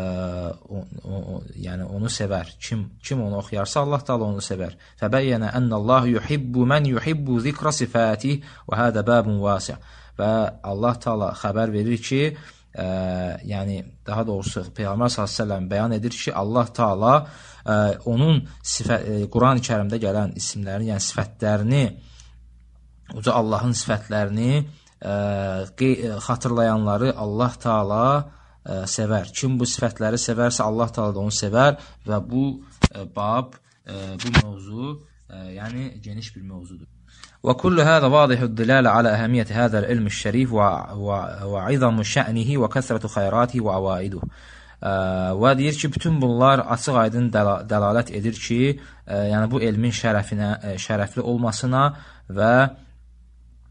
o, 0.68 0.82
o, 1.04 1.20
o, 1.36 1.40
yəni 1.66 1.86
onu 1.88 2.10
sevər. 2.12 2.50
Kim 2.60 2.88
kim 3.02 3.22
onu 3.24 3.38
oxuyarsa 3.42 3.84
Allah 3.84 4.04
Taala 4.04 4.28
onu 4.32 4.44
sevər. 4.44 4.76
Fəbəyyənə 5.00 5.54
ennallahu 5.60 6.12
yuhibbu 6.16 6.66
men 6.72 6.90
yuhibbu 6.92 7.40
zikra 7.46 7.72
sifati 7.72 8.40
və 8.68 8.80
hada 8.82 9.06
babun 9.06 9.40
vasi'. 9.44 9.78
Və 10.18 10.32
Allah 10.72 11.00
Taala 11.02 11.32
xəbər 11.38 11.72
verir 11.74 12.02
ki, 12.08 12.22
ə, 12.74 12.86
yəni 13.46 13.80
daha 14.06 14.24
doğrusu 14.26 14.64
Peyğəmbər 14.76 15.12
sallallahu 15.14 15.68
bəyan 15.70 15.94
edir 15.96 16.14
ki, 16.14 16.32
Allah 16.34 16.70
Taala 16.78 17.14
ə, 17.22 17.76
onun 18.10 18.42
sifət 18.74 19.26
Qurani-Kərimdə 19.32 20.00
gələn 20.02 20.34
isimlərini, 20.40 20.90
yəni 20.92 21.06
sifətlərini 21.08 21.84
uca 23.18 23.36
Allahın 23.40 23.74
sifətlərini 23.78 24.50
ə, 24.60 25.16
xatırlayanları 26.28 27.14
Allah 27.26 27.58
Taala 27.66 28.04
ə, 28.16 28.82
sevər. 28.90 29.30
Kim 29.36 29.58
bu 29.60 29.68
sifətləri 29.68 30.20
sevərsə 30.20 30.66
Allah 30.66 30.90
Taala 30.94 31.14
da 31.14 31.22
onu 31.24 31.34
sevər 31.34 31.78
və 32.08 32.22
bu 32.26 32.46
ə, 32.50 33.06
bab, 33.14 33.58
ə, 33.86 34.16
bu 34.18 34.34
mövzu 34.40 34.90
ə, 34.94 35.46
yəni 35.60 35.94
geniş 36.02 36.34
bir 36.36 36.48
mövzudur. 36.50 36.93
وكل 37.42 37.80
هذا 37.80 38.06
واضح 38.06 38.40
الدلالة 38.40 38.90
على 38.90 39.08
أهمية 39.08 39.46
هذا 39.50 39.78
العلم 39.78 40.06
الشريف 40.06 40.52
وعظم 40.52 42.02
شأنه 42.02 42.58
وكثرة 42.58 43.06
خيراته 43.06 43.60
وعوائده 43.60 44.20
və 44.84 45.54
deyir 45.56 45.72
ki, 45.80 45.88
bütün 45.94 46.18
bunlar 46.20 46.60
açıq-aydın 46.74 47.30
dəlalət 47.70 48.10
edir 48.12 48.36
ki, 48.36 48.58
yəni 49.08 49.46
bu 49.48 49.62
elmin 49.64 49.94
şərəfinə, 49.96 50.76
şərəfli 50.76 51.24
olmasına 51.24 51.84
və 52.28 52.54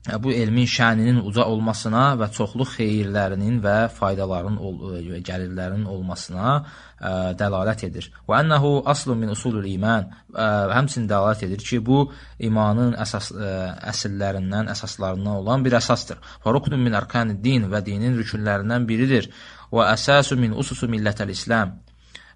bu 0.03 0.33
elmin 0.35 0.65
şəninin 0.67 1.21
uca 1.23 1.45
olmasına 1.47 2.01
və 2.19 2.27
çoxlu 2.35 2.65
xeyirlərinin 2.67 3.61
və 3.63 3.75
faydaların 3.95 4.57
və 4.59 5.21
gəlirlərinin 5.23 5.85
olmasına 5.87 6.49
ə, 6.57 7.11
dəlalət 7.39 7.85
edir. 7.87 8.09
Və 8.27 8.41
ennehu 8.43 8.73
aslun 8.93 9.21
min 9.21 9.31
usulul 9.31 9.63
iman. 9.71 10.09
Həmçinin 10.35 11.07
dəlalət 11.07 11.45
edir 11.47 11.63
ki, 11.63 11.79
bu 11.87 12.01
imanın 12.43 12.97
əsas 12.99 13.31
ə, 13.31 13.53
əsillərindən, 13.93 14.73
əsaslarından 14.75 15.39
olan 15.39 15.63
bir 15.63 15.79
əsasdır. 15.79 16.19
Və 16.43 16.55
ruknun 16.57 16.83
min 16.83 16.99
arkanid 16.99 17.39
din 17.43 17.71
və 17.71 17.79
dinin 17.87 18.19
rükünlərindən 18.19 18.87
biridir. 18.89 19.31
Və 19.71 19.87
əsasu 19.93 20.35
min 20.35 20.51
ususu 20.51 20.91
millətəl 20.91 21.31
İslam. 21.31 21.77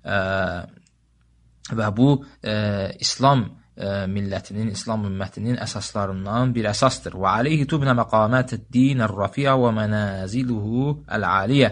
Ə, 0.08 0.18
və 1.76 1.94
bu 2.00 2.14
ə, 2.16 2.94
İslam 3.04 3.50
millətinin, 4.10 4.72
İslam 4.74 5.06
ümmətinin 5.10 5.60
əsaslarından 5.62 6.54
bir 6.56 6.72
əsasdır. 6.72 7.18
Və 7.22 7.36
aleyhi 7.44 7.68
tubnə 7.70 7.94
məqamət-din 7.98 9.04
ər-rafiyə 9.06 9.54
və 9.62 9.72
mənaziluhu 9.78 10.86
əl-aliyə. 11.18 11.72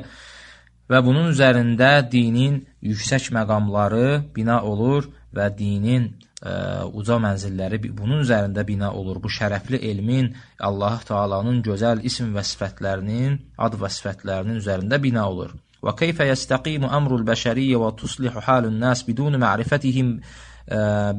Və 0.86 1.02
bunun 1.02 1.32
üzərində 1.32 1.98
dinin 2.12 2.60
yüksək 2.86 3.32
məqamları 3.34 4.22
bina 4.36 4.60
olur 4.62 5.08
və 5.34 5.50
dinin 5.58 6.12
ə, 6.46 6.86
uca 6.94 7.18
mənzilləri 7.24 7.82
bunun 7.90 8.22
üzərində 8.22 8.66
bina 8.68 8.92
olur. 8.94 9.18
Bu 9.24 9.32
şərəfli 9.34 9.82
elmin 9.90 10.30
Allah 10.60 11.00
Taala'nın 11.08 11.64
gözəl 11.66 12.06
isim 12.06 12.36
və 12.38 12.46
sifətlərinin, 12.46 13.40
ad 13.58 13.80
və 13.82 13.90
sifətlərinin 13.98 14.62
üzərində 14.62 15.02
bina 15.02 15.26
olur. 15.32 15.56
Və 15.86 15.94
keyfə 15.98 16.30
yəstəqimu 16.30 16.90
əmrul 16.98 17.26
bəşəriyyə 17.26 17.82
və 17.82 17.92
tuslihu 17.98 18.42
halun 18.46 18.78
nas 18.82 19.04
bidun 19.06 19.38
ma'rifatihim 19.42 20.20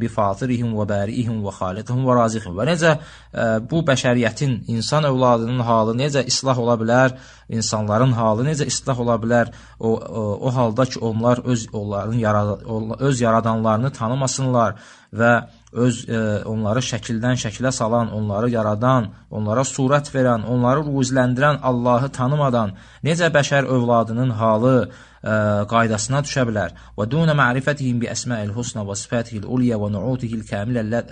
bifatirihim 0.00 0.72
və 0.74 0.86
bərihim 0.90 1.38
və 1.44 1.52
xaliqihim 1.54 2.02
və 2.08 2.16
razixim. 2.18 2.54
Və 2.58 2.66
necə 2.66 2.96
bu 3.70 3.82
bəşəriyyətin, 3.86 4.56
insan 4.74 5.06
övladının 5.06 5.62
halı 5.62 5.94
necə 5.98 6.24
islah 6.26 6.58
ola 6.58 6.74
bilər, 6.80 7.14
insanların 7.48 8.12
halı 8.18 8.48
necə 8.48 8.66
islah 8.66 8.98
ola 8.98 9.14
bilər 9.22 9.52
o, 9.78 9.92
o, 9.92 10.24
o 10.48 10.54
halda 10.54 10.84
ki, 10.84 10.98
onlar 10.98 11.44
öz 11.44 11.68
onların 11.72 12.18
yarad 12.18 12.66
öz 12.98 13.20
yaradanlarını 13.20 13.90
tanımasınlar 13.90 14.74
və 15.14 15.32
öz 15.72 15.98
e, 16.08 16.20
onları 16.48 16.82
şəkildən 16.82 17.38
şəkilə 17.40 17.72
salan, 17.72 18.10
onları 18.16 18.50
yaradan, 18.50 19.10
onlara 19.30 19.62
surət 19.68 20.10
verən, 20.14 20.46
onları 20.48 20.84
ruzləndirən 20.88 21.60
Allahı 21.62 22.08
tanımadan 22.18 22.74
necə 23.04 23.30
bəşər 23.32 23.68
övladının 23.76 24.30
halı 24.40 24.90
qaydasına 25.70 26.22
düşə 26.26 26.44
bilər. 26.48 26.74
Və 26.98 27.06
dunə 27.10 27.34
ma'rifatihim 27.38 28.00
bi 28.02 28.10
əsma'il 28.12 28.52
husna 28.56 28.84
və 28.86 28.96
sifatihil 28.98 29.46
ulya 29.56 29.78
və 29.82 29.90
nu'utihi 29.94 30.38
al-kamilə 30.40 31.02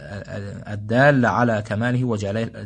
əddəllə 0.74 1.32
alə 1.42 1.60
kəmalihi 1.68 2.10
və 2.10 2.20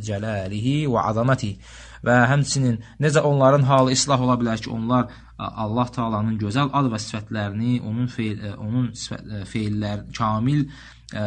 cəlalihi 0.08 0.74
və 0.92 1.06
azamatihi. 1.12 1.70
Və 2.04 2.18
həmçinin 2.30 2.76
necə 3.02 3.24
onların 3.26 3.64
halı 3.66 3.94
islah 3.96 4.20
ola 4.22 4.36
bilər 4.38 4.60
ki, 4.62 4.70
onlar 4.70 5.08
Allah 5.38 5.90
Taala'nın 5.94 6.36
gözəl 6.38 6.70
ad 6.74 6.90
və 6.92 7.00
sifətlərini, 7.02 7.78
onun 7.86 8.06
feil, 8.10 8.42
onun 8.58 8.90
feillər 9.46 10.04
kamil 10.16 10.64
ə, 11.14 11.24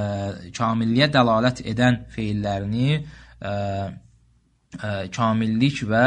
kamilliyə 0.55 1.07
dəlalət 1.13 1.63
edən 1.71 2.01
feillərini 2.11 2.99
ə, 2.99 3.53
ə, 4.77 4.91
kamillik 5.15 5.83
və 5.87 6.05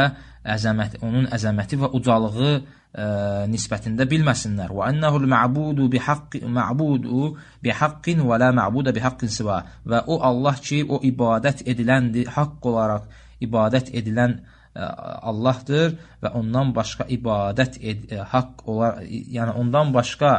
əzəmət, 0.55 0.99
onun 1.05 1.25
əzəməti 1.33 1.81
və 1.81 1.91
ucalığı 1.97 2.53
nisbətində 2.95 4.05
bilməsinlər. 4.07 4.71
Və 4.71 4.89
ennəhul 4.93 5.27
ma'budu 5.27 5.89
bihaqqi 5.91 6.45
ma'budu 6.47 7.35
bihaqqin 7.63 8.23
və 8.23 8.39
la 8.39 8.51
ma'buda 8.55 8.93
bihaqqin 8.95 9.31
siva. 9.31 9.63
Və 9.83 10.03
o 10.07 10.19
Allah 10.23 10.55
ki, 10.55 10.85
o 10.87 11.01
ibadət 11.03 11.65
ediləndir, 11.67 12.29
haqq 12.37 12.69
olaraq 12.71 13.09
ibadət 13.43 13.91
edilən 13.91 14.37
ə, 14.39 14.87
Allahdır 15.31 15.97
və 16.23 16.31
ondan 16.39 16.71
başqa 16.75 17.07
ibadət 17.11 17.81
ed, 17.81 18.05
ə, 18.11 18.23
haqq 18.31 18.63
olar, 18.71 19.03
yəni 19.03 19.57
ondan 19.59 19.91
başqa 19.95 20.31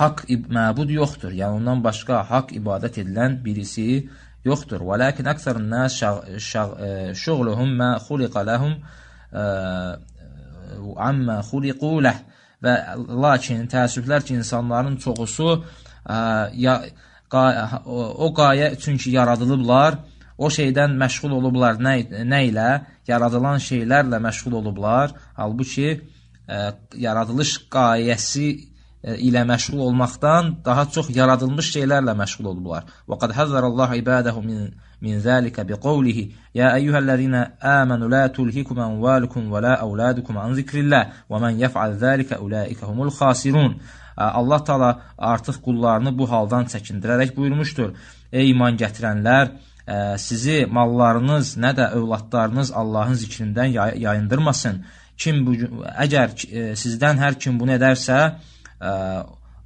haqq 0.00 0.26
məbud 0.50 0.90
yoxdur. 0.98 1.30
Yəni 1.30 1.60
ondan 1.60 1.84
başqa 1.84 2.24
haqq 2.30 2.56
ibadət 2.58 3.04
edilən 3.04 3.38
birisi 3.44 4.08
yoxdur. 4.44 4.82
Və 4.82 4.98
lakin 5.04 5.30
əksərun 5.30 5.70
nas 5.70 6.00
şuğluhum 7.22 7.78
ma 7.78 7.94
xuliqa 8.02 8.42
lahum 8.50 8.74
amma 10.96 11.40
xuliqu 11.48 11.92
ləh 12.06 12.18
və 12.64 12.74
lakin 13.24 13.66
təəssüflər 13.70 14.24
ki, 14.24 14.38
insanların 14.40 14.96
çoxusu 15.02 15.50
ə, 16.08 16.18
o 17.34 18.28
qayə 18.36 18.72
üçün 18.76 18.98
ki, 19.00 19.14
yaradılıblar, 19.18 19.98
o 20.38 20.50
şeydən 20.50 20.96
məşğul 20.98 21.36
olublar 21.38 21.78
nə, 21.82 21.96
nə 22.26 22.40
ilə? 22.50 22.68
Yaradılan 23.06 23.60
şeylərlə 23.62 24.18
məşğul 24.22 24.56
olublar. 24.60 25.12
Halbuki 25.36 25.88
ə, 25.94 26.60
yaradılış 26.98 27.56
qayəsi 27.74 28.48
ilə 29.04 29.42
məşğul 29.44 29.80
olmaqdan 29.86 30.56
daha 30.64 30.84
çox 30.90 31.10
yaradılmış 31.16 31.66
şeylərlə 31.76 32.14
məşğul 32.22 32.46
olublar. 32.52 32.84
Və 33.08 33.18
qad 33.20 33.34
hazzarallahu 33.36 34.00
ibadahu 34.02 34.42
min 34.42 34.74
min 35.00 35.18
zalika 35.20 35.68
biqawlihi 35.68 36.32
ya 36.54 36.76
eyyuhellezina 36.78 37.40
amanu 37.60 38.10
la 38.10 38.32
tulhikum 38.32 38.78
amwalukum 38.78 39.50
və 39.52 39.60
la 39.66 39.74
auladukum 39.86 40.38
an 40.38 40.54
zikrillah 40.54 41.02
və 41.30 41.40
men 41.42 41.58
yef'al 41.64 41.98
zalika 41.98 42.38
ulaika 42.40 42.86
humul 42.86 43.12
khasirun. 43.18 43.76
Allah 44.16 44.64
Taala 44.64 44.90
artıq 45.18 45.56
qullarını 45.66 46.18
bu 46.18 46.30
haldan 46.30 46.64
çəkindirərək 46.72 47.36
buyurmuşdur: 47.36 47.90
Ey 48.32 48.50
iman 48.50 48.78
gətirənlər, 48.82 49.50
sizi 50.26 50.64
mallarınız, 50.76 51.56
nə 51.64 51.74
də 51.78 51.90
övladlarınız 51.98 52.72
Allahın 52.72 53.18
zikrindən 53.22 53.98
yayındırmasın. 54.06 54.84
Kim 55.18 55.44
bu 55.46 55.52
əgər 56.06 56.32
sizdən 56.82 57.20
hər 57.22 57.38
kim 57.42 57.60
bunu 57.60 57.76
edərsə, 57.76 58.18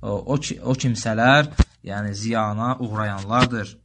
o 0.02 0.36
o 0.70 0.74
kimsələr, 0.82 1.50
yəni 1.90 2.14
ziyana 2.14 2.76
uğrayanlardır. 2.84 3.76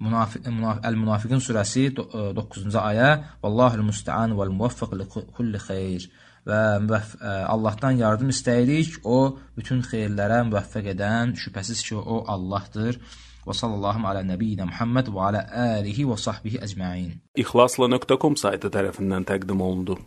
Münafiq 0.00 0.48
Əl-Münafiqin 0.88 1.42
surəsi 1.44 1.90
9-cu 1.94 2.80
ayə: 2.80 3.10
"Vallahul 3.42 3.84
musta'an 3.90 4.36
vel 4.38 4.52
muvaffaq 4.58 4.96
li 4.98 5.06
kulli 5.12 5.60
xeyr." 5.68 6.10
və 6.46 7.00
Allahdan 7.22 7.98
yardım 8.00 8.30
istəyirik. 8.32 9.00
O 9.04 9.38
bütün 9.56 9.82
xeyirlərə 9.84 10.44
müvəffəq 10.48 10.92
edən, 10.94 11.34
şübhəsiz 11.36 11.82
ki, 11.86 11.96
o 11.96 12.24
Allahdır. 12.26 13.00
Və 13.46 13.56
sallallahu 13.56 14.04
alə 14.04 14.22
nəbiyyinə 14.28 14.66
Muhammed 14.68 15.08
və 15.12 15.26
alə 15.28 15.44
alihi 15.80 16.04
və 16.08 16.16
sahbihi 16.20 16.60
əcmain. 16.66 17.12
İxlasla.com 17.40 18.36
saytı 18.36 18.68
tərəfindən 18.72 19.24
təqdim 19.28 19.60
olundu. 19.64 20.00